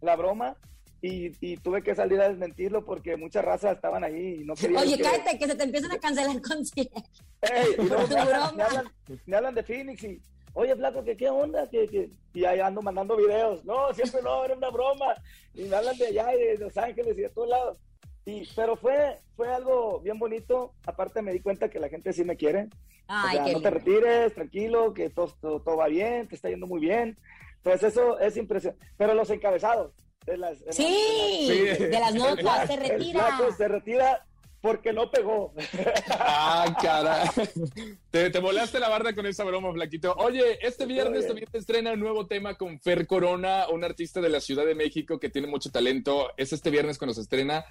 la 0.00 0.16
broma. 0.16 0.56
Y, 1.00 1.30
y 1.40 1.56
tuve 1.58 1.80
que 1.84 1.94
salir 1.94 2.20
a 2.20 2.28
desmentirlo 2.28 2.84
porque 2.84 3.16
muchas 3.16 3.44
razas 3.44 3.76
estaban 3.76 4.02
ahí 4.02 4.40
y 4.40 4.44
no 4.44 4.54
querían 4.54 4.82
Oye, 4.82 4.96
que- 4.96 5.04
cállate, 5.04 5.38
que 5.38 5.46
se 5.46 5.54
te 5.54 5.62
empiezan 5.62 5.92
a 5.92 5.98
cancelar 5.98 6.42
conciertos. 6.42 7.04
Ey, 7.42 7.66
y 7.78 7.82
luego 7.88 8.08
me, 8.08 8.16
hablan, 8.18 8.56
me 8.56 8.62
hablan- 8.64 8.92
me 9.26 9.36
hablan 9.36 9.54
de 9.54 9.62
Phoenix 9.62 10.02
y, 10.02 10.20
oye, 10.54 10.74
Flaco, 10.74 11.04
¿qué, 11.04 11.16
qué 11.16 11.30
onda? 11.30 11.68
¿Qué, 11.70 11.86
qué? 11.86 12.10
Y 12.34 12.44
ahí 12.44 12.58
ando 12.58 12.82
mandando 12.82 13.16
videos. 13.16 13.64
No, 13.64 13.94
siempre 13.94 14.22
no, 14.22 14.44
era 14.44 14.56
una 14.56 14.70
broma. 14.70 15.14
Y 15.54 15.62
me 15.66 15.76
hablan 15.76 15.96
de 15.98 16.06
allá 16.08 16.34
y 16.34 16.38
de 16.40 16.58
Los 16.58 16.76
Ángeles 16.76 17.16
y 17.16 17.20
de 17.22 17.28
todos 17.28 17.48
lados. 17.48 17.78
Y, 18.28 18.46
pero 18.54 18.76
fue, 18.76 19.18
fue 19.36 19.48
algo 19.52 20.00
bien 20.00 20.18
bonito. 20.18 20.74
Aparte 20.86 21.22
me 21.22 21.32
di 21.32 21.40
cuenta 21.40 21.70
que 21.70 21.80
la 21.80 21.88
gente 21.88 22.12
sí 22.12 22.24
me 22.24 22.36
quiere. 22.36 22.68
Ay, 23.06 23.28
o 23.28 23.32
sea, 23.38 23.44
qué 23.46 23.52
no 23.54 23.60
te 23.62 23.70
lindo. 23.70 23.70
retires, 23.70 24.34
tranquilo, 24.34 24.92
que 24.92 25.08
todo, 25.08 25.34
todo, 25.40 25.60
todo 25.62 25.76
va 25.78 25.88
bien, 25.88 26.28
te 26.28 26.34
está 26.34 26.50
yendo 26.50 26.66
muy 26.66 26.80
bien. 26.80 27.16
Pues 27.62 27.82
eso 27.82 28.18
es 28.18 28.36
impresionante. 28.36 28.84
Pero 28.98 29.14
los 29.14 29.30
encabezados. 29.30 29.92
de 30.26 30.36
las- 30.36 30.58
de 30.60 30.66
las- 30.66 30.76
Sí, 30.76 31.48
de 31.48 31.64
las- 31.70 31.78
de 31.78 31.88
las 32.00 32.12
el 32.14 32.18
notas, 32.18 32.66
se 32.66 32.74
el 32.74 32.80
retira. 32.80 33.26
flaco 33.38 33.52
se 33.56 33.66
retira 33.68 34.26
porque 34.60 34.92
no 34.92 35.10
pegó. 35.10 35.54
Ah, 36.10 36.76
cara. 36.82 37.22
Te, 38.10 38.28
te 38.28 38.38
volaste 38.40 38.78
la 38.78 38.90
barda 38.90 39.14
con 39.14 39.24
esa 39.24 39.44
broma, 39.44 39.72
Flaquito. 39.72 40.12
Oye, 40.18 40.58
este 40.66 40.84
viernes 40.84 41.26
también 41.26 41.48
te 41.50 41.56
estrena 41.58 41.92
un 41.92 42.00
nuevo 42.00 42.26
tema 42.26 42.56
con 42.58 42.78
Fer 42.80 43.06
Corona, 43.06 43.68
un 43.72 43.84
artista 43.84 44.20
de 44.20 44.28
la 44.28 44.40
Ciudad 44.40 44.66
de 44.66 44.74
México 44.74 45.18
que 45.18 45.30
tiene 45.30 45.48
mucho 45.48 45.70
talento. 45.70 46.30
Es 46.36 46.52
este 46.52 46.68
viernes 46.70 46.98
cuando 46.98 47.14
se 47.14 47.22
estrena. 47.22 47.64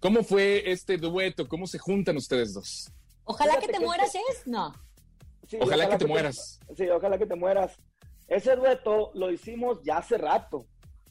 ¿Cómo 0.00 0.22
fue 0.22 0.70
este 0.70 0.96
dueto? 0.98 1.48
¿Cómo 1.48 1.66
se 1.66 1.78
juntan 1.78 2.16
ustedes 2.16 2.52
dos? 2.54 2.90
Ojalá 3.24 3.52
Fíjate 3.54 3.66
que 3.66 3.72
te 3.72 3.78
que 3.78 3.84
mueras, 3.84 4.06
este- 4.14 4.18
¿es? 4.32 4.46
No. 4.46 4.72
Sí, 5.48 5.58
Ojalá 5.60 5.88
que 5.88 5.96
te 5.98 6.06
mueras. 6.06 6.60
Sí, 6.76 6.88
ojalá 6.88 7.18
que 7.18 7.26
te 7.26 7.34
mueras. 7.36 7.76
Ese 8.28 8.56
dueto 8.56 9.10
lo 9.14 9.30
hicimos 9.30 9.80
ya 9.84 9.98
hace 9.98 10.18
rato. 10.18 10.66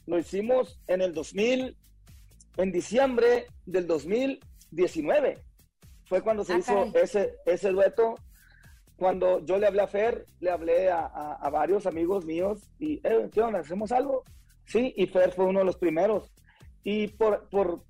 Lo 0.06 0.18
hicimos 0.18 0.78
en 0.86 1.00
el 1.00 1.14
2000, 1.14 1.76
en 2.58 2.72
diciembre 2.72 3.46
del 3.64 3.86
2019. 3.86 5.42
Fue 6.04 6.20
cuando 6.22 6.44
se 6.44 6.52
Ah, 6.54 6.58
hizo 6.58 6.74
caray. 6.74 6.92
ese, 7.02 7.34
ese 7.46 7.70
dueto. 7.70 8.14
Cuando 8.96 9.44
yo 9.44 9.58
le 9.58 9.66
hablé 9.66 9.82
a 9.82 9.86
Fer, 9.88 10.24
le 10.40 10.50
hablé 10.50 10.90
a, 10.90 11.00
a- 11.06 11.34
a 11.34 11.50
varios 11.50 11.86
amigos 11.86 12.24
míos 12.24 12.70
y, 12.78 13.00
eh, 13.06 13.28
¿qué 13.32 13.40
onda? 13.42 13.58
¿Hacemos 13.60 13.90
algo? 13.92 14.22
Sí, 14.66 14.94
y 14.96 15.06
Fer 15.06 15.32
fue 15.32 15.46
uno 15.46 15.58
de 15.60 15.64
los 15.66 15.76
primeros. 15.76 16.30
Y 16.82 17.08
por, 17.08 17.48
por 17.48 17.82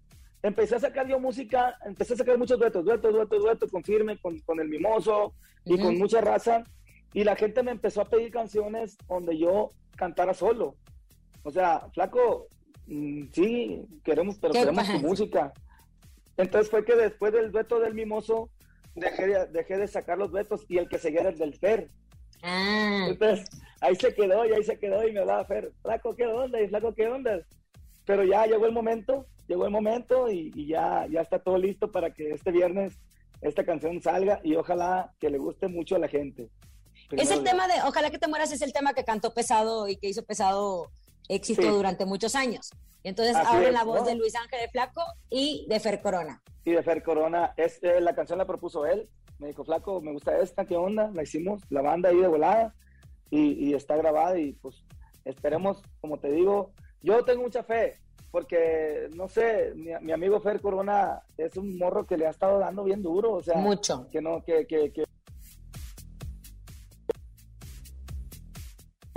empecé 0.46 0.76
a 0.76 0.80
sacar 0.80 1.06
yo 1.08 1.18
música, 1.18 1.76
empecé 1.84 2.14
a 2.14 2.16
sacar 2.18 2.38
muchos 2.38 2.58
duetos, 2.58 2.84
duetos, 2.84 3.12
duetos, 3.12 3.42
duetos, 3.42 3.70
con 3.70 3.82
Firme, 3.82 4.18
con, 4.18 4.38
con 4.40 4.60
El 4.60 4.68
Mimoso 4.68 5.34
y 5.64 5.74
Ujú. 5.74 5.82
con 5.84 5.98
mucha 5.98 6.20
raza. 6.20 6.64
Y 7.12 7.24
la 7.24 7.36
gente 7.36 7.62
me 7.62 7.70
empezó 7.70 8.02
a 8.02 8.08
pedir 8.08 8.30
canciones 8.30 8.96
donde 9.08 9.38
yo 9.38 9.70
cantara 9.96 10.34
solo. 10.34 10.76
O 11.42 11.50
sea, 11.50 11.88
flaco, 11.94 12.48
mm, 12.86 13.24
sí, 13.32 13.82
queremos, 14.04 14.36
pero 14.38 14.52
¿Qué 14.52 14.60
queremos 14.60 14.86
tu 14.86 14.92
pasa? 14.92 15.06
música. 15.06 15.52
Entonces 16.36 16.70
fue 16.70 16.84
que 16.84 16.94
después 16.94 17.32
del 17.32 17.50
dueto 17.52 17.78
del 17.80 17.94
Mimoso, 17.94 18.50
dejé 18.94 19.26
de, 19.28 19.46
dejé 19.46 19.78
de 19.78 19.88
sacar 19.88 20.18
los 20.18 20.30
duetos 20.30 20.64
y 20.68 20.78
el 20.78 20.88
que 20.88 20.98
seguía 20.98 21.20
era 21.20 21.30
el 21.30 21.38
del 21.38 21.54
Fer. 21.54 21.88
Ah, 22.42 23.06
Entonces, 23.08 23.48
ahí 23.80 23.96
se 23.96 24.14
quedó 24.14 24.44
y 24.44 24.52
ahí 24.52 24.62
se 24.62 24.78
quedó 24.78 25.06
y 25.06 25.12
me 25.12 25.20
hablaba 25.20 25.44
Fer, 25.46 25.72
flaco, 25.82 26.14
¿qué 26.14 26.26
onda? 26.26 26.60
Y 26.60 26.68
flaco, 26.68 26.94
¿qué 26.94 27.08
onda? 27.08 27.40
Pero 28.04 28.24
ya 28.24 28.46
llegó 28.46 28.66
el 28.66 28.72
momento, 28.72 29.26
llegó 29.48 29.64
el 29.64 29.70
momento 29.70 30.30
y, 30.30 30.52
y 30.54 30.66
ya, 30.68 31.06
ya 31.10 31.20
está 31.20 31.38
todo 31.38 31.58
listo 31.58 31.90
para 31.92 32.12
que 32.12 32.30
este 32.32 32.50
viernes 32.50 32.98
esta 33.40 33.64
canción 33.64 34.00
salga 34.00 34.40
y 34.42 34.54
ojalá 34.56 35.12
que 35.20 35.30
le 35.30 35.38
guste 35.38 35.68
mucho 35.68 35.96
a 35.96 35.98
la 35.98 36.08
gente. 36.08 36.44
es 36.94 37.08
Primero 37.08 37.28
el 37.34 37.42
Dios. 37.42 37.44
tema 37.44 37.68
de 37.68 37.74
Ojalá 37.86 38.10
que 38.10 38.18
te 38.18 38.28
mueras, 38.28 38.50
es 38.52 38.62
el 38.62 38.72
tema 38.72 38.94
que 38.94 39.04
cantó 39.04 39.32
pesado 39.34 39.88
y 39.88 39.96
que 39.96 40.08
hizo 40.08 40.24
pesado 40.24 40.90
éxito 41.28 41.62
Sí. 41.62 41.68
durante 41.68 42.06
muchos 42.06 42.34
años. 42.34 42.70
Entonces 43.04 43.36
Así 43.36 43.46
ahora 43.48 43.68
es, 43.68 43.72
la 43.74 43.84
voz 43.84 44.00
¿no? 44.00 44.06
de 44.06 44.14
Luis 44.16 44.34
Ángel 44.34 44.58
de 44.60 44.68
Flaco 44.68 45.02
y 45.30 45.66
de 45.68 45.78
Fer 45.80 46.00
Corona. 46.00 46.42
Y 46.64 46.72
de 46.72 46.82
Fer 46.82 47.02
Corona, 47.02 47.52
es, 47.56 47.78
eh, 47.82 48.00
la 48.00 48.14
canción 48.14 48.38
la 48.38 48.46
propuso 48.46 48.84
él. 48.86 49.08
Me 49.38 49.48
dijo, 49.48 49.64
flaco, 49.64 50.00
me 50.00 50.12
gusta 50.12 50.38
esta, 50.40 50.64
¿qué 50.64 50.76
onda? 50.76 51.10
La 51.14 51.22
hicimos, 51.22 51.62
la 51.68 51.82
banda 51.82 52.08
ahí 52.08 52.16
de 52.16 52.26
volada 52.26 52.74
y, 53.30 53.52
y 53.68 53.74
está 53.74 53.96
grabada 53.96 54.38
y 54.38 54.54
pues 54.54 54.82
esperemos, 55.24 55.82
como 56.00 56.18
te 56.18 56.30
digo, 56.30 56.72
yo 57.02 57.22
tengo 57.24 57.42
mucha 57.42 57.62
fe 57.62 57.98
porque, 58.30 59.08
no 59.14 59.28
sé, 59.28 59.72
mi, 59.74 59.90
mi 60.02 60.12
amigo 60.12 60.40
Fer 60.40 60.60
Corona 60.60 61.22
es 61.36 61.56
un 61.56 61.78
morro 61.78 62.06
que 62.06 62.16
le 62.16 62.26
ha 62.26 62.30
estado 62.30 62.58
dando 62.58 62.84
bien 62.84 63.02
duro, 63.02 63.32
o 63.34 63.42
sea, 63.42 63.56
Mucho. 63.56 64.08
que 64.10 64.20
no, 64.20 64.42
que, 64.44 64.66
que, 64.66 64.92
que- 64.92 65.04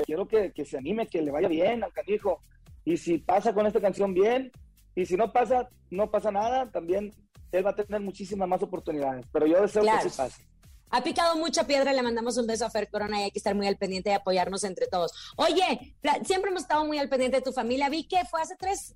quiero 0.05 0.27
que, 0.27 0.51
que 0.51 0.65
se 0.65 0.77
anime, 0.77 1.07
que 1.07 1.21
le 1.21 1.31
vaya 1.31 1.47
bien 1.47 1.83
al 1.83 1.91
canijo. 1.93 2.41
Y 2.85 2.97
si 2.97 3.17
pasa 3.19 3.53
con 3.53 3.67
esta 3.67 3.81
canción 3.81 4.13
bien, 4.13 4.51
y 4.95 5.05
si 5.05 5.15
no 5.15 5.31
pasa, 5.31 5.69
no 5.91 6.09
pasa 6.09 6.31
nada, 6.31 6.71
también 6.71 7.11
él 7.51 7.65
va 7.65 7.71
a 7.71 7.75
tener 7.75 8.01
muchísimas 8.01 8.47
más 8.47 8.63
oportunidades. 8.63 9.25
Pero 9.31 9.45
yo 9.45 9.61
deseo 9.61 9.83
Claro. 9.83 10.01
que 10.03 10.09
sí 10.09 10.17
pase. 10.17 10.43
Ha 10.91 11.03
picado 11.03 11.35
mucha 11.35 11.67
piedra, 11.67 11.93
le 11.93 12.01
mandamos 12.01 12.37
un 12.37 12.47
beso 12.47 12.65
a 12.65 12.69
Fer 12.69 12.89
Corona 12.89 13.19
y 13.19 13.23
hay 13.23 13.31
que 13.31 13.39
estar 13.39 13.53
muy 13.55 13.67
al 13.67 13.77
pendiente 13.77 14.09
y 14.09 14.13
apoyarnos 14.13 14.63
entre 14.63 14.87
todos. 14.87 15.33
Oye, 15.37 15.95
siempre 16.23 16.49
hemos 16.49 16.63
estado 16.63 16.85
muy 16.85 16.97
al 16.97 17.09
pendiente 17.09 17.37
de 17.37 17.43
tu 17.43 17.51
familia. 17.51 17.89
Vi 17.89 18.07
que 18.07 18.25
fue 18.25 18.41
hace 18.41 18.55
tres, 18.55 18.95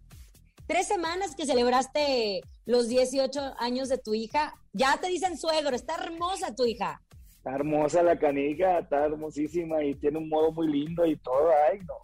tres 0.65 0.87
semanas 0.87 1.35
que 1.35 1.45
celebraste 1.45 2.41
los 2.65 2.87
18 2.87 3.55
años 3.59 3.89
de 3.89 3.97
tu 3.97 4.13
hija. 4.13 4.55
Ya 4.71 4.97
te 4.97 5.07
dicen 5.07 5.37
suegro, 5.37 5.75
está 5.75 5.95
hermosa 5.95 6.55
tu 6.55 6.65
hija. 6.65 7.01
Está 7.37 7.55
hermosa 7.55 8.01
la 8.01 8.17
canica, 8.17 8.79
está 8.79 9.05
hermosísima 9.05 9.83
y 9.83 9.95
tiene 9.95 10.17
un 10.17 10.29
modo 10.29 10.51
muy 10.51 10.67
lindo 10.67 11.05
y 11.05 11.17
todo. 11.17 11.49
Ay, 11.69 11.79
no. 11.79 11.95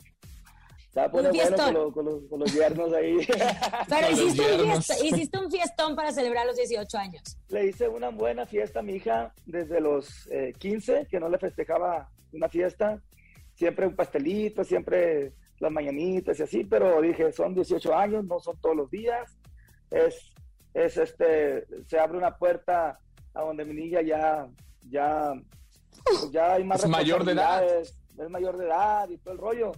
Está 0.89 1.09
pone 1.11 1.29
Un 1.29 1.35
bueno 1.35 1.55
fiestón. 1.55 1.73
con, 1.73 1.73
los- 1.83 1.93
con 1.93 2.05
los, 2.05 2.23
con 2.29 2.39
los 2.39 2.53
yernos 2.53 2.93
ahí. 2.93 3.17
Pero 3.89 4.11
hiciste 4.11 4.55
un, 4.55 4.65
fiesta- 4.71 5.05
hiciste 5.05 5.37
un 5.37 5.51
fiestón 5.51 5.95
para 5.95 6.11
celebrar 6.11 6.45
los 6.47 6.55
18 6.55 6.97
años. 6.97 7.21
Le 7.49 7.67
hice 7.67 7.87
una 7.87 8.09
buena 8.09 8.45
fiesta 8.47 8.79
a 8.79 8.83
mi 8.83 8.93
hija 8.93 9.31
desde 9.45 9.79
los 9.79 10.27
eh, 10.31 10.53
15, 10.57 11.07
que 11.09 11.19
no 11.19 11.29
le 11.29 11.37
festejaba 11.37 12.09
una 12.33 12.49
fiesta. 12.49 12.99
Siempre 13.53 13.85
un 13.85 13.95
pastelito, 13.95 14.63
siempre 14.63 15.33
las 15.59 15.71
mañanitas 15.71 16.39
y 16.39 16.43
así, 16.43 16.63
pero 16.63 17.01
dije, 17.01 17.31
son 17.33 17.53
18 17.53 17.93
años, 17.95 18.25
no 18.25 18.39
son 18.39 18.57
todos 18.59 18.75
los 18.75 18.89
días. 18.89 19.37
Es, 19.91 20.31
es 20.73 20.97
este, 20.97 21.65
se 21.85 21.99
abre 21.99 22.17
una 22.17 22.35
puerta 22.37 22.97
a 23.33 23.41
donde 23.41 23.63
mi 23.65 23.73
niña 23.75 24.01
ya, 24.01 24.47
ya, 24.89 25.33
pues 26.03 26.31
ya 26.31 26.53
hay 26.53 26.63
más 26.63 26.83
Es 26.83 26.89
mayor 26.89 27.23
de 27.25 27.33
edad. 27.33 27.63
Es 27.77 27.93
mayor 28.29 28.57
de 28.57 28.65
edad 28.65 29.07
y 29.09 29.17
todo 29.17 29.33
el 29.33 29.39
rollo. 29.39 29.71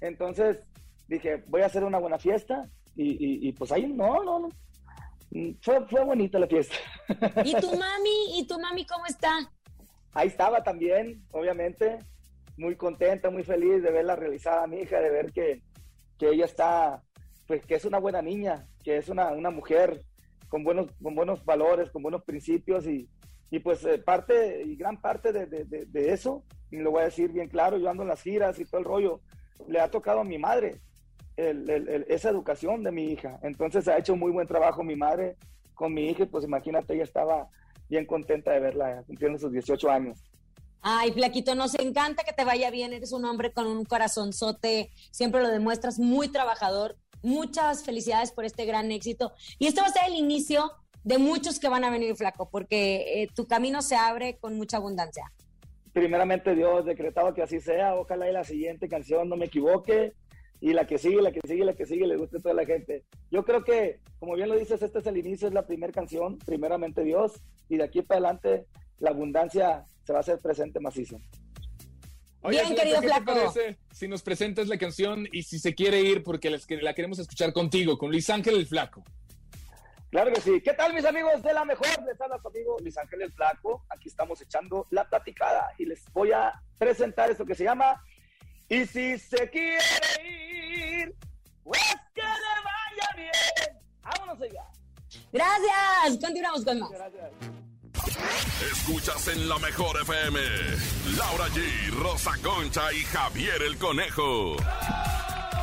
Entonces 0.00 0.58
dije, 1.08 1.42
voy 1.46 1.62
a 1.62 1.66
hacer 1.66 1.84
una 1.84 1.98
buena 1.98 2.18
fiesta 2.18 2.68
y, 2.96 3.10
y- 3.12 3.48
y 3.48 3.52
pues 3.52 3.72
ahí 3.72 3.86
no, 3.92 4.22
no, 4.24 4.38
no. 4.40 4.48
Fue, 5.62 5.86
fue 5.86 6.04
bonita 6.04 6.38
la 6.38 6.46
fiesta. 6.48 6.74
¿Y 7.44 7.54
tu 7.54 7.68
mami? 7.78 8.38
¿Y 8.38 8.46
tu 8.46 8.58
mami 8.58 8.84
cómo 8.86 9.06
está? 9.06 9.38
Ahí 10.12 10.28
estaba 10.28 10.62
también, 10.62 11.22
obviamente, 11.30 11.98
muy 12.56 12.74
contenta, 12.76 13.30
muy 13.30 13.44
feliz 13.44 13.82
de 13.82 13.90
verla 13.92 14.16
realizada, 14.16 14.66
mi 14.66 14.80
hija, 14.80 14.98
de 15.00 15.10
ver 15.10 15.32
que, 15.32 15.62
que 16.18 16.30
ella 16.30 16.44
está, 16.46 17.02
pues 17.46 17.64
que 17.64 17.76
es 17.76 17.84
una 17.84 17.98
buena 17.98 18.20
niña, 18.22 18.66
que 18.82 18.96
es 18.96 19.08
una, 19.08 19.28
una 19.28 19.50
mujer 19.50 20.02
con 20.48 20.64
buenos, 20.64 20.90
con 21.00 21.14
buenos 21.14 21.44
valores, 21.44 21.90
con 21.90 22.02
buenos 22.02 22.24
principios 22.24 22.86
y, 22.88 23.08
y 23.52 23.60
pues 23.60 23.84
eh, 23.84 23.98
parte 23.98 24.62
y 24.64 24.74
gran 24.74 25.00
parte 25.00 25.32
de, 25.32 25.46
de- 25.46 25.64
de- 25.64 25.86
de 25.86 26.12
eso, 26.12 26.42
y 26.72 26.78
lo 26.78 26.90
voy 26.90 27.02
a 27.02 27.04
decir 27.04 27.30
bien 27.30 27.48
claro, 27.48 27.78
yo 27.78 27.88
ando 27.88 28.02
en 28.02 28.08
las 28.08 28.22
giras 28.22 28.58
y 28.58 28.64
todo 28.64 28.78
el 28.80 28.84
rollo, 28.84 29.20
le 29.68 29.80
ha 29.80 29.90
tocado 29.90 30.20
a 30.20 30.24
mi 30.24 30.38
madre 30.38 30.80
esa 31.36 32.28
educación 32.28 32.82
de 32.82 32.92
mi 32.92 33.04
hija. 33.04 33.38
Entonces 33.42 33.88
ha 33.88 33.96
hecho 33.98 34.16
muy 34.16 34.30
buen 34.30 34.46
trabajo 34.46 34.82
mi 34.82 34.96
madre 34.96 35.36
con 35.74 35.94
mi 35.94 36.08
hija, 36.08 36.26
pues 36.26 36.44
imagínate, 36.44 36.94
ella 36.94 37.04
estaba 37.04 37.48
bien 37.88 38.06
contenta 38.06 38.52
de 38.52 38.60
verla 38.60 39.02
cumpliendo 39.06 39.38
sus 39.38 39.50
18 39.50 39.90
años. 39.90 40.22
Ay, 40.82 41.12
Flaquito, 41.12 41.54
nos 41.54 41.74
encanta 41.78 42.24
que 42.24 42.32
te 42.32 42.44
vaya 42.44 42.70
bien. 42.70 42.92
Eres 42.92 43.12
un 43.12 43.24
hombre 43.24 43.52
con 43.52 43.66
un 43.66 43.84
corazonzote, 43.84 44.90
siempre 45.10 45.42
lo 45.42 45.48
demuestras, 45.48 45.98
muy 45.98 46.28
trabajador. 46.28 46.96
Muchas 47.22 47.84
felicidades 47.84 48.32
por 48.32 48.46
este 48.46 48.64
gran 48.64 48.90
éxito. 48.90 49.32
Y 49.58 49.66
esto 49.66 49.82
va 49.82 49.88
a 49.88 49.92
ser 49.92 50.04
el 50.08 50.14
inicio 50.14 50.72
de 51.04 51.18
muchos 51.18 51.58
que 51.58 51.68
van 51.68 51.84
a 51.84 51.90
venir, 51.90 52.16
Flaco, 52.16 52.48
porque 52.50 53.22
eh, 53.22 53.28
tu 53.34 53.46
camino 53.46 53.82
se 53.82 53.96
abre 53.96 54.38
con 54.38 54.56
mucha 54.56 54.78
abundancia. 54.78 55.30
Primeramente, 55.92 56.54
Dios, 56.54 56.84
decretado 56.84 57.34
que 57.34 57.42
así 57.42 57.60
sea. 57.60 57.94
Ojalá 57.96 58.28
y 58.28 58.32
la 58.32 58.44
siguiente 58.44 58.88
canción 58.88 59.28
no 59.28 59.36
me 59.36 59.46
equivoque. 59.46 60.12
Y 60.62 60.74
la 60.74 60.86
que 60.86 60.98
sigue, 60.98 61.22
la 61.22 61.32
que 61.32 61.40
sigue, 61.46 61.64
la 61.64 61.72
que 61.72 61.86
sigue, 61.86 62.06
le 62.06 62.16
guste 62.16 62.36
a 62.36 62.40
toda 62.40 62.54
la 62.54 62.66
gente. 62.66 63.04
Yo 63.30 63.44
creo 63.44 63.64
que, 63.64 63.98
como 64.18 64.34
bien 64.34 64.48
lo 64.50 64.58
dices, 64.58 64.82
este 64.82 64.98
es 64.98 65.06
el 65.06 65.16
inicio, 65.16 65.48
es 65.48 65.54
la 65.54 65.66
primera 65.66 65.90
canción, 65.92 66.38
primeramente 66.38 67.02
Dios, 67.02 67.40
y 67.70 67.78
de 67.78 67.84
aquí 67.84 68.02
para 68.02 68.18
adelante 68.18 68.66
la 68.98 69.08
abundancia 69.10 69.86
se 70.04 70.12
va 70.12 70.18
a 70.18 70.20
hacer 70.20 70.38
presente 70.40 70.78
macizo. 70.78 71.18
Bien, 72.46 72.74
querido 72.74 73.00
¿qué 73.00 73.06
Flaco. 73.06 73.32
te 73.32 73.40
parece 73.40 73.78
si 73.90 74.06
nos 74.06 74.22
presentas 74.22 74.68
la 74.68 74.76
canción 74.78 75.26
y 75.32 75.42
si 75.44 75.58
se 75.58 75.74
quiere 75.74 76.00
ir 76.02 76.22
porque 76.22 76.50
les- 76.50 76.66
la 76.82 76.94
queremos 76.94 77.18
escuchar 77.18 77.52
contigo, 77.54 77.96
con 77.96 78.10
Luis 78.10 78.28
Ángel 78.28 78.56
el 78.56 78.66
Flaco? 78.66 79.02
Claro 80.10 80.32
que 80.32 80.40
sí. 80.40 80.60
¿Qué 80.60 80.72
tal, 80.72 80.92
mis 80.92 81.04
amigos 81.04 81.40
de 81.42 81.54
la 81.54 81.64
mejor? 81.64 81.86
Les 82.04 82.20
habla 82.20 82.38
su 82.40 82.48
amigo 82.48 82.76
Luis 82.80 82.98
Ángel 82.98 83.22
el 83.22 83.32
Flaco. 83.32 83.84
Aquí 83.90 84.08
estamos 84.08 84.40
echando 84.40 84.86
la 84.90 85.08
platicada 85.08 85.70
y 85.78 85.86
les 85.86 86.04
voy 86.12 86.32
a 86.32 86.60
presentar 86.78 87.30
esto 87.30 87.46
que 87.46 87.54
se 87.54 87.64
llama 87.64 88.02
Y 88.68 88.86
si 88.86 89.18
se 89.18 89.48
quiere 89.50 89.78
ir, 90.24 91.14
pues 91.62 91.80
que 92.12 92.22
le 92.22 92.26
vaya 92.64 93.08
bien. 93.16 93.78
Vámonos 94.02 94.42
allá. 94.42 94.64
Gracias. 95.32 96.18
Continuamos 96.20 96.64
con 96.64 96.80
más. 96.80 96.90
Gracias. 96.90 97.32
Escuchas 98.72 99.28
en 99.28 99.48
la 99.48 99.58
mejor 99.58 100.00
FM. 100.02 100.40
Laura 101.16 101.46
G, 101.48 101.90
Rosa 102.02 102.32
Concha 102.42 102.92
y 102.92 103.02
Javier 103.04 103.62
el 103.62 103.78
Conejo. 103.78 104.56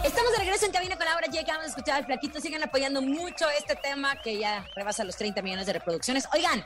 Estamos 0.03 0.31
de 0.31 0.37
regreso 0.39 0.65
en 0.65 0.71
cabina 0.71 0.95
con 0.95 1.05
Laura 1.05 1.25
J. 1.27 1.41
Acabamos 1.41 1.65
de 1.65 1.69
escuchar 1.69 1.97
al 1.97 2.05
Flaquito. 2.05 2.39
Sigan 2.39 2.63
apoyando 2.63 3.01
mucho 3.01 3.45
este 3.57 3.75
tema 3.75 4.15
que 4.21 4.37
ya 4.39 4.65
rebasa 4.75 5.03
los 5.03 5.15
30 5.17 5.41
millones 5.41 5.65
de 5.65 5.73
reproducciones. 5.73 6.25
Oigan, 6.33 6.63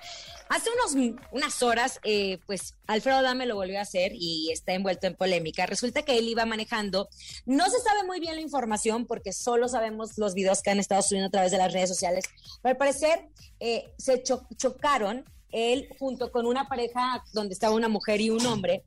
hace 0.50 0.70
unos, 0.70 1.18
unas 1.32 1.64
horas, 1.64 2.00
eh, 2.04 2.40
pues 2.46 2.76
Alfredo 2.88 3.22
Dame 3.24 3.46
lo 3.48 3.56
volvió 3.56 3.80
a 3.80 3.82
hacer 3.82 4.12
y 4.14 4.52
está 4.52 4.74
envuelto 4.74 5.08
en 5.08 5.16
polémica. 5.16 5.66
Resulta 5.66 6.04
que 6.04 6.18
él 6.18 6.28
iba 6.30 6.46
manejando. 6.46 7.10
No 7.46 7.70
se 7.70 7.80
sabe 7.80 8.04
muy 8.06 8.20
bien 8.20 8.36
la 8.36 8.42
información 8.42 9.08
porque 9.08 9.34
solo 9.34 9.68
sabemos 9.68 10.18
los 10.18 10.34
videos 10.36 10.62
que 10.62 10.70
han 10.70 10.80
estado 10.80 11.02
subiendo 11.02 11.28
a 11.28 11.32
través 11.32 11.52
de 11.52 11.58
las 11.58 11.74
redes 11.74 11.90
sociales. 11.90 12.26
Pero 12.62 12.72
al 12.74 12.78
parecer 12.78 13.28
eh, 13.60 13.92
se 13.98 14.22
cho- 14.22 14.48
chocaron 14.56 15.26
él 15.52 15.90
junto 16.00 16.32
con 16.32 16.46
una 16.46 16.68
pareja 16.70 17.24
donde 17.34 17.54
estaba 17.54 17.74
una 17.76 17.90
mujer 17.90 18.22
y 18.22 18.30
un 18.30 18.46
hombre. 18.46 18.84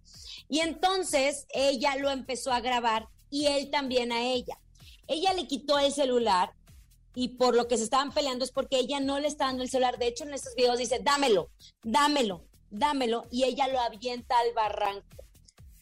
Y 0.49 0.61
entonces 0.61 1.47
ella 1.53 1.97
lo 1.97 2.11
empezó 2.11 2.53
a 2.53 2.61
grabar 2.61 3.09
y 3.31 3.47
él 3.47 3.71
también 3.71 4.13
a 4.13 4.23
ella. 4.23 4.59
Ella 5.07 5.33
le 5.33 5.47
quitó 5.47 5.79
el 5.79 5.93
celular 5.93 6.53
y 7.15 7.29
por 7.29 7.55
lo 7.55 7.69
que 7.69 7.77
se 7.77 7.85
estaban 7.85 8.13
peleando 8.13 8.45
es 8.45 8.51
porque 8.51 8.79
ella 8.79 9.01
no 9.01 9.21
le 9.21 9.29
está 9.29 9.47
dando 9.47 9.63
el 9.63 9.71
celular. 9.71 9.99
De 9.99 10.09
hecho, 10.09 10.25
en 10.25 10.35
estos 10.35 10.55
videos 10.55 10.79
dice, 10.79 11.01
dámelo, 11.03 11.51
dámelo, 11.83 12.45
dámelo. 12.71 13.27
Y 13.31 13.45
ella 13.45 13.69
lo 13.69 13.81
avienta 13.81 14.39
al 14.39 14.53
barranco. 14.53 15.07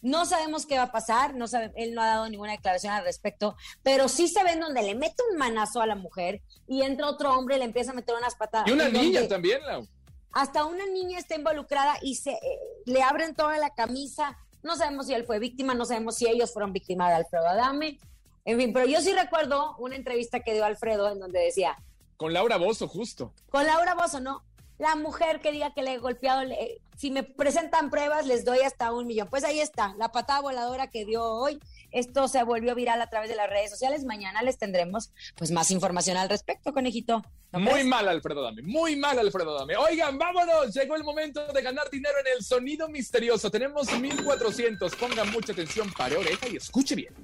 No 0.02 0.26
sabemos 0.26 0.66
qué 0.66 0.76
va 0.76 0.84
a 0.84 0.92
pasar, 0.92 1.36
no 1.36 1.46
sabe, 1.46 1.72
él 1.76 1.94
no 1.94 2.02
ha 2.02 2.06
dado 2.06 2.28
ninguna 2.28 2.52
declaración 2.52 2.92
al 2.92 3.04
respecto, 3.04 3.56
pero 3.84 4.08
sí 4.08 4.26
se 4.26 4.42
ven 4.42 4.58
donde 4.58 4.82
le 4.82 4.96
mete 4.96 5.22
un 5.30 5.38
manazo 5.38 5.80
a 5.80 5.86
la 5.86 5.94
mujer 5.94 6.42
y 6.66 6.82
entra 6.82 7.08
otro 7.08 7.32
hombre 7.32 7.54
y 7.54 7.58
le 7.60 7.66
empieza 7.66 7.92
a 7.92 7.94
meter 7.94 8.16
unas 8.16 8.34
patadas. 8.34 8.66
Y 8.68 8.72
una 8.72 8.88
niña 8.88 9.28
también, 9.28 9.64
Lau. 9.64 9.86
hasta 10.32 10.64
una 10.64 10.86
niña 10.86 11.20
está 11.20 11.36
involucrada 11.36 11.94
y 12.02 12.16
se 12.16 12.32
eh, 12.32 12.58
le 12.84 13.00
abren 13.00 13.36
toda 13.36 13.58
la 13.58 13.70
camisa. 13.70 14.36
No 14.62 14.76
sabemos 14.76 15.06
si 15.06 15.14
él 15.14 15.24
fue 15.24 15.38
víctima, 15.38 15.74
no 15.74 15.84
sabemos 15.84 16.16
si 16.16 16.26
ellos 16.28 16.52
fueron 16.52 16.72
víctimas 16.72 17.08
de 17.08 17.14
Alfredo 17.16 17.46
Adame. 17.48 17.98
En 18.44 18.58
fin, 18.58 18.72
pero 18.72 18.86
yo 18.86 19.00
sí 19.00 19.12
recuerdo 19.12 19.76
una 19.78 19.96
entrevista 19.96 20.40
que 20.40 20.52
dio 20.54 20.64
Alfredo 20.64 21.10
en 21.10 21.20
donde 21.20 21.40
decía, 21.40 21.76
Con 22.16 22.32
Laura 22.32 22.56
Bozo, 22.56 22.88
justo. 22.88 23.32
con 23.50 23.66
Laura 23.66 23.94
Bozo, 23.94 24.20
¿no? 24.20 24.42
La 24.82 24.96
mujer 24.96 25.40
que 25.40 25.52
diga 25.52 25.72
que 25.72 25.82
le 25.82 25.94
he 25.94 25.98
golpeado, 25.98 26.42
le- 26.42 26.80
si 26.98 27.12
me 27.12 27.22
presentan 27.22 27.88
pruebas, 27.88 28.26
les 28.26 28.44
doy 28.44 28.58
hasta 28.60 28.92
un 28.92 29.06
millón. 29.06 29.28
Pues 29.30 29.44
ahí 29.44 29.60
está, 29.60 29.94
la 29.96 30.10
patada 30.10 30.40
voladora 30.40 30.90
que 30.90 31.04
dio 31.04 31.22
hoy. 31.22 31.60
Esto 31.92 32.26
se 32.26 32.42
volvió 32.42 32.74
viral 32.74 33.00
a 33.00 33.08
través 33.08 33.28
de 33.28 33.36
las 33.36 33.48
redes 33.48 33.70
sociales. 33.70 34.04
Mañana 34.04 34.42
les 34.42 34.58
tendremos 34.58 35.12
pues 35.36 35.52
más 35.52 35.70
información 35.70 36.16
al 36.16 36.28
respecto, 36.28 36.72
conejito. 36.72 37.22
¿No 37.52 37.60
Muy 37.60 37.70
crees? 37.74 37.86
mal, 37.86 38.08
Alfredo 38.08 38.42
Dame. 38.42 38.62
Muy 38.62 38.96
mal, 38.96 39.16
Alfredo 39.20 39.56
Dame. 39.56 39.76
Oigan, 39.76 40.18
vámonos. 40.18 40.74
Llegó 40.74 40.96
el 40.96 41.04
momento 41.04 41.46
de 41.52 41.62
ganar 41.62 41.88
dinero 41.88 42.16
en 42.26 42.38
el 42.38 42.42
sonido 42.44 42.88
misterioso. 42.88 43.50
Tenemos 43.52 43.88
1400. 43.92 44.96
Pongan 44.96 45.30
mucha 45.30 45.52
atención, 45.52 45.92
pare 45.92 46.16
oreja 46.16 46.48
y 46.48 46.56
escuche 46.56 46.96
bien. 46.96 47.14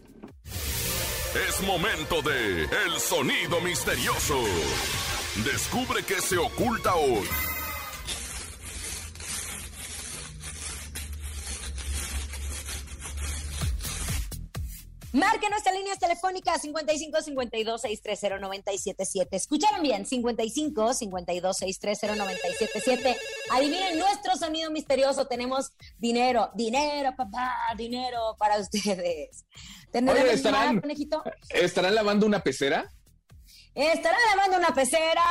Es 0.44 1.60
momento 1.62 2.22
de 2.22 2.64
El 2.64 3.00
Sonido 3.00 3.60
Misterioso. 3.60 4.38
Descubre 5.44 6.02
qué 6.02 6.20
se 6.20 6.36
oculta 6.38 6.94
hoy. 6.96 7.26
Marque 15.12 15.48
nuestras 15.48 15.74
líneas 15.74 15.98
telefónicas 15.98 16.60
55 16.60 17.22
52 17.22 17.80
630 17.80 18.38
977. 18.40 19.36
Escucharon 19.36 19.82
bien, 19.82 20.04
55 20.04 20.94
52 20.94 21.56
630 21.56 22.16
977. 22.16 23.16
Adivinen 23.50 23.98
nuestro 23.98 24.36
sonido 24.36 24.70
misterioso. 24.70 25.26
Tenemos 25.26 25.72
dinero, 25.98 26.50
dinero, 26.54 27.14
papá, 27.16 27.56
dinero 27.76 28.36
para 28.38 28.58
ustedes. 28.58 29.46
¿Tendremos 29.90 30.22
Oye, 30.22 30.36
llamada, 30.36 30.58
estarán, 30.58 30.80
conejito? 30.80 31.22
¿estarán 31.48 31.94
lavando 31.94 32.26
una 32.26 32.42
pecera? 32.42 32.92
¿Estarán 33.74 34.20
lavando 34.36 34.58
una 34.58 34.74
pecera? 34.74 35.24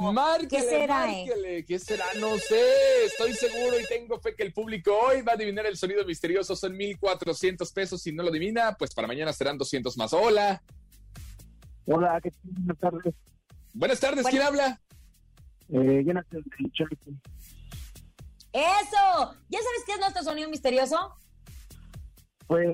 Márquele, 0.00 0.48
¿Qué 0.48 0.62
será, 0.62 1.12
eh? 1.12 1.24
márquele. 1.26 1.64
¿Qué 1.64 1.78
será? 1.78 2.04
No 2.18 2.36
sé. 2.38 3.04
Estoy 3.06 3.32
seguro 3.34 3.78
y 3.80 3.84
tengo 3.86 4.18
fe 4.20 4.34
que 4.34 4.42
el 4.42 4.52
público 4.52 4.92
hoy 4.96 5.22
va 5.22 5.32
a 5.32 5.34
adivinar 5.34 5.66
el 5.66 5.76
sonido 5.76 6.04
misterioso. 6.04 6.54
Son 6.56 6.76
1400 6.76 7.72
pesos. 7.72 8.02
Si 8.02 8.12
no 8.12 8.22
lo 8.22 8.30
adivina, 8.30 8.76
pues 8.78 8.94
para 8.94 9.08
mañana 9.08 9.32
serán 9.32 9.58
200 9.58 9.96
más. 9.96 10.12
Hola. 10.12 10.62
Hola, 11.86 12.20
¿qué 12.22 12.30
tal? 12.30 12.40
Buenas 12.52 12.78
tardes. 12.78 13.14
Buenas 13.72 14.00
tardes. 14.00 14.22
Bueno. 14.22 14.36
¿Quién 14.36 14.46
habla? 14.46 14.80
Eh, 15.68 16.02
Jonathan. 16.04 16.42
¡Eso! 18.52 19.34
¿Ya 19.48 19.58
sabes 19.58 19.82
qué 19.86 19.92
es 19.92 19.98
nuestro 20.00 20.22
sonido 20.22 20.48
misterioso? 20.48 21.14
Pues, 22.46 22.68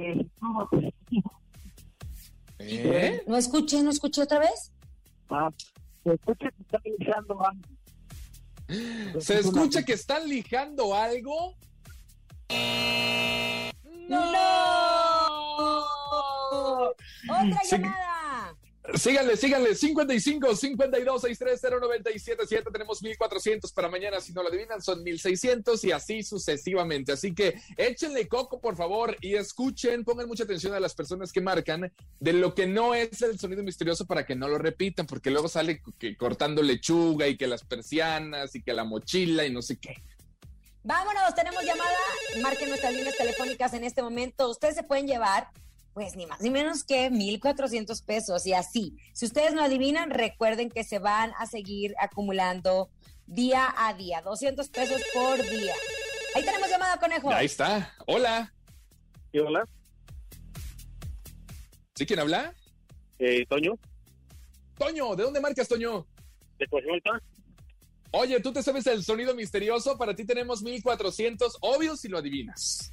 ¿Eh? 2.59 3.23
¿No 3.27 3.37
escuché, 3.37 3.83
no 3.83 3.91
escuché 3.91 4.23
otra 4.23 4.39
vez? 4.39 4.73
ah, 5.31 5.49
se 6.05 6.13
escucha 6.15 6.51
que 6.51 6.63
está 6.63 6.81
lijando 6.85 7.47
algo. 7.47 9.21
¿Se 9.21 9.39
escucha 9.41 9.85
que 9.85 9.93
están 9.93 10.29
lijando 10.29 10.95
algo? 10.95 11.55
¡No! 14.09 14.19
¡Otra 17.29 17.61
Sí. 17.65 17.77
llamada! 17.77 18.12
Síganle, 18.95 19.37
síganle. 19.37 19.75
55 19.77 20.57
52 20.57 21.23
630 21.23 21.81
977. 21.81 22.71
Tenemos 22.73 23.03
1400 23.03 23.73
para 23.73 23.89
mañana. 23.89 24.21
Si 24.21 24.33
no 24.33 24.43
lo 24.43 24.49
adivinan, 24.49 24.83
son 24.83 25.03
1600 25.05 25.85
y 25.85 25.93
así 25.93 26.23
sucesivamente. 26.23 27.13
Así 27.13 27.33
que 27.33 27.61
échenle 27.77 28.27
coco, 28.27 28.61
por 28.61 28.77
favor, 28.77 29.17
y 29.21 29.37
escuchen. 29.37 30.05
Pongan 30.05 30.27
mucha 30.27 30.45
atención 30.45 30.75
a 30.75 30.81
las 30.81 30.95
personas 30.95 31.33
que 31.33 31.41
marcan 31.41 31.93
de 32.19 32.33
lo 32.33 32.55
que 32.55 32.67
no 32.67 32.95
es 32.95 33.23
el 33.23 33.39
sonido 33.39 33.63
misterioso 33.63 34.05
para 34.05 34.27
que 34.27 34.35
no 34.35 34.49
lo 34.49 34.59
repitan, 34.59 35.07
porque 35.07 35.31
luego 35.31 35.49
sale 35.49 35.81
que 35.99 36.17
cortando 36.17 36.63
lechuga 36.63 37.29
y 37.29 37.37
que 37.37 37.47
las 37.47 37.65
persianas 37.65 38.55
y 38.57 38.63
que 38.63 38.73
la 38.73 38.85
mochila 38.85 39.47
y 39.47 39.53
no 39.53 39.63
sé 39.63 39.79
qué. 39.79 40.03
Vámonos, 40.83 41.35
tenemos 41.37 41.63
llamada. 41.65 41.97
Marquen 42.43 42.69
nuestras 42.69 42.93
líneas 42.93 43.17
telefónicas 43.17 43.73
en 43.75 43.85
este 43.85 44.03
momento. 44.03 44.51
Ustedes 44.51 44.75
se 44.75 44.83
pueden 44.83 45.07
llevar, 45.07 45.49
pues 45.95 46.17
ni 46.17 46.27
más 46.27 46.41
ni 46.41 46.51
menos 46.51 46.85
que 46.85 47.11
1,400 47.11 48.03
pesos. 48.03 48.47
Y 48.47 48.53
así, 48.53 48.97
si 49.13 49.27
ustedes 49.27 49.55
no 49.55 49.63
adivinan, 49.63 50.11
recuerden 50.11 50.71
que 50.71 50.85
se 50.85 50.99
van 50.99 51.33
a 51.39 51.47
seguir 51.47 51.95
acumulando 52.01 52.91
día 53.27 53.73
a 53.77 53.95
día. 53.95 54.23
200 54.23 54.69
pesos 54.69 55.03
por 55.13 55.43
día. 55.49 55.75
Ahí 56.35 56.45
tenemos 56.45 56.69
llamada, 56.69 56.99
conejo. 56.99 57.31
Ahí 57.31 57.47
está. 57.47 57.95
Hola. 58.07 58.53
¿Sí, 59.31 59.39
hola? 59.39 59.65
¿Sí 61.95 62.07
quién 62.07 62.21
habla? 62.21 62.55
Eh, 63.19 63.47
Toño, 63.47 63.79
Toño, 64.79 65.15
¿de 65.15 65.23
dónde 65.23 65.41
marcas, 65.41 65.69
Toño? 65.69 66.07
de 66.59 66.67
Coahuilta. 66.67 67.23
Oye, 68.13 68.41
¿tú 68.41 68.53
te 68.53 68.63
sabes 68.63 68.87
el 68.87 69.03
sonido 69.05 69.35
misterioso? 69.35 69.97
Para 69.97 70.15
ti 70.15 70.25
tenemos 70.25 70.63
1400, 70.63 71.59
obvio 71.61 71.97
si 71.97 72.09
lo 72.09 72.19
adivinas. 72.19 72.93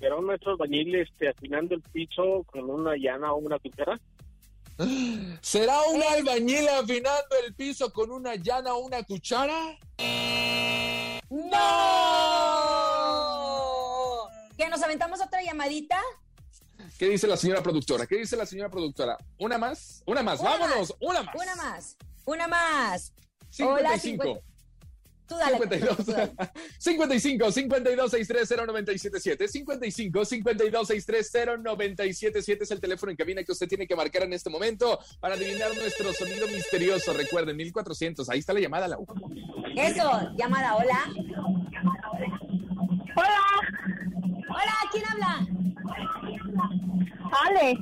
Era 0.00 0.16
un 0.16 0.26
maestro 0.26 0.52
albañil 0.52 0.94
este, 0.94 1.28
afinando 1.28 1.74
el 1.74 1.82
piso 1.82 2.44
con 2.46 2.68
una 2.70 2.96
llana 2.96 3.32
o 3.32 3.36
una 3.38 3.58
tijera. 3.58 3.98
¿Será 5.40 5.80
un 5.84 6.02
albañil 6.02 6.68
afinando 6.68 7.36
el 7.46 7.54
piso 7.54 7.90
con 7.92 8.10
una 8.10 8.34
llana 8.34 8.74
o 8.74 8.78
una 8.80 9.02
cuchara? 9.04 9.78
¡No! 13.26 14.28
¿Que 14.56 14.68
nos 14.68 14.82
aventamos 14.82 15.20
otra 15.22 15.42
llamadita? 15.42 15.98
¿Qué 16.98 17.08
dice 17.08 17.26
la 17.26 17.36
señora 17.36 17.62
productora? 17.62 18.06
¿Qué 18.06 18.16
dice 18.16 18.36
la 18.36 18.46
señora 18.46 18.70
productora? 18.70 19.16
¿Una 19.38 19.58
más? 19.58 20.02
Una 20.06 20.22
más, 20.22 20.40
Una 20.40 20.50
vámonos, 20.50 20.78
más. 20.78 20.94
una 21.00 21.22
más. 21.22 21.34
Una 21.34 21.56
más. 21.56 21.96
Una 22.26 22.48
más. 22.48 23.12
55. 23.50 23.72
Hola, 23.72 23.98
50. 23.98 24.40
Tú 25.26 25.36
dale. 25.36 25.58
52, 25.58 25.96
tú 25.96 26.12
dale. 26.12 26.32
55 26.78 27.52
52 27.52 28.10
63 28.10 28.48
0977 28.48 29.48
55 29.48 30.24
52 30.24 30.88
63 30.88 31.32
0977 31.64 32.64
es 32.64 32.70
el 32.70 32.80
teléfono 32.80 33.10
en 33.10 33.16
cabina 33.16 33.42
que 33.42 33.52
usted 33.52 33.68
tiene 33.68 33.86
que 33.86 33.96
marcar 33.96 34.22
en 34.22 34.32
este 34.32 34.50
momento 34.50 34.98
para 35.20 35.34
adivinar 35.34 35.74
nuestro 35.76 36.12
sonido 36.12 36.46
misterioso. 36.48 37.12
Recuerden, 37.12 37.56
1400. 37.56 38.28
Ahí 38.30 38.38
está 38.38 38.52
la 38.52 38.60
llamada, 38.60 38.88
Lau. 38.88 39.06
Eso, 39.76 40.30
llamada, 40.36 40.76
hola. 40.76 41.12
Hola, 43.16 43.40
Hola, 44.48 44.72
¿quién 44.90 45.04
habla? 45.10 45.46
Ale. 47.46 47.78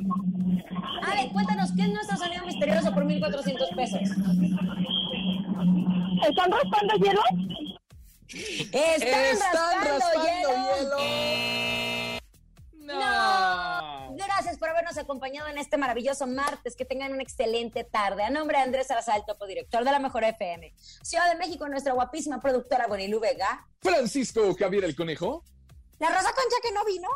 Ale, 1.02 1.30
cuéntanos, 1.32 1.72
¿qué 1.76 1.82
es 1.82 1.88
nuestro 1.90 2.16
sonido 2.16 2.44
misterioso 2.46 2.92
por 2.92 3.04
1400 3.04 3.68
pesos? 3.76 4.00
¿Están 6.22 6.50
raspando 6.50 6.94
hielo? 6.96 7.22
Están, 8.28 9.02
Están 9.02 9.38
raspando, 9.40 9.98
raspando 9.98 10.24
hielo. 10.24 12.20
No. 12.84 14.14
Gracias 14.16 14.58
por 14.58 14.68
habernos 14.68 14.96
acompañado 14.98 15.48
en 15.48 15.58
este 15.58 15.76
maravilloso 15.76 16.26
martes. 16.26 16.76
Que 16.76 16.84
tengan 16.84 17.12
una 17.12 17.22
excelente 17.22 17.84
tarde. 17.84 18.22
A 18.22 18.30
nombre 18.30 18.58
de 18.58 18.64
Andrés 18.64 18.86
Salazar, 18.86 19.18
el 19.18 19.24
topo 19.24 19.46
director 19.46 19.84
de 19.84 19.90
la 19.90 19.98
Mejor 19.98 20.24
FM. 20.24 20.72
Ciudad 20.76 21.30
de 21.30 21.38
México, 21.38 21.68
nuestra 21.68 21.92
guapísima 21.94 22.40
productora 22.40 22.86
Bonilu 22.86 23.20
Vega. 23.20 23.66
Francisco 23.80 24.54
Javier 24.58 24.84
el 24.84 24.94
Conejo. 24.94 25.44
La 25.98 26.08
Rosa 26.08 26.32
Concha 26.32 26.56
que 26.62 26.72
no 26.72 26.84
vino. 26.84 27.08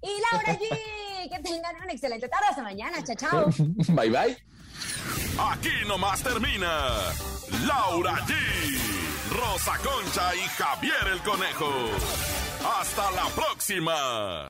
Y 0.00 0.10
Laura 0.30 0.58
G. 0.58 1.28
que 1.30 1.42
tengan 1.42 1.76
una 1.82 1.92
excelente 1.92 2.28
tarde. 2.28 2.46
Hasta 2.50 2.62
mañana. 2.62 3.02
Chao, 3.02 3.16
chao. 3.16 3.46
Bye, 3.88 4.10
bye. 4.10 4.36
Aquí 5.52 5.72
nomás 5.86 6.22
termina 6.22 6.68
Laura 7.66 8.16
G, 8.26 8.34
Rosa 9.30 9.78
Concha 9.78 10.34
y 10.34 10.40
Javier 10.40 11.08
el 11.12 11.20
Conejo. 11.22 11.70
Hasta 12.80 13.10
la 13.12 13.26
próxima. 13.34 14.47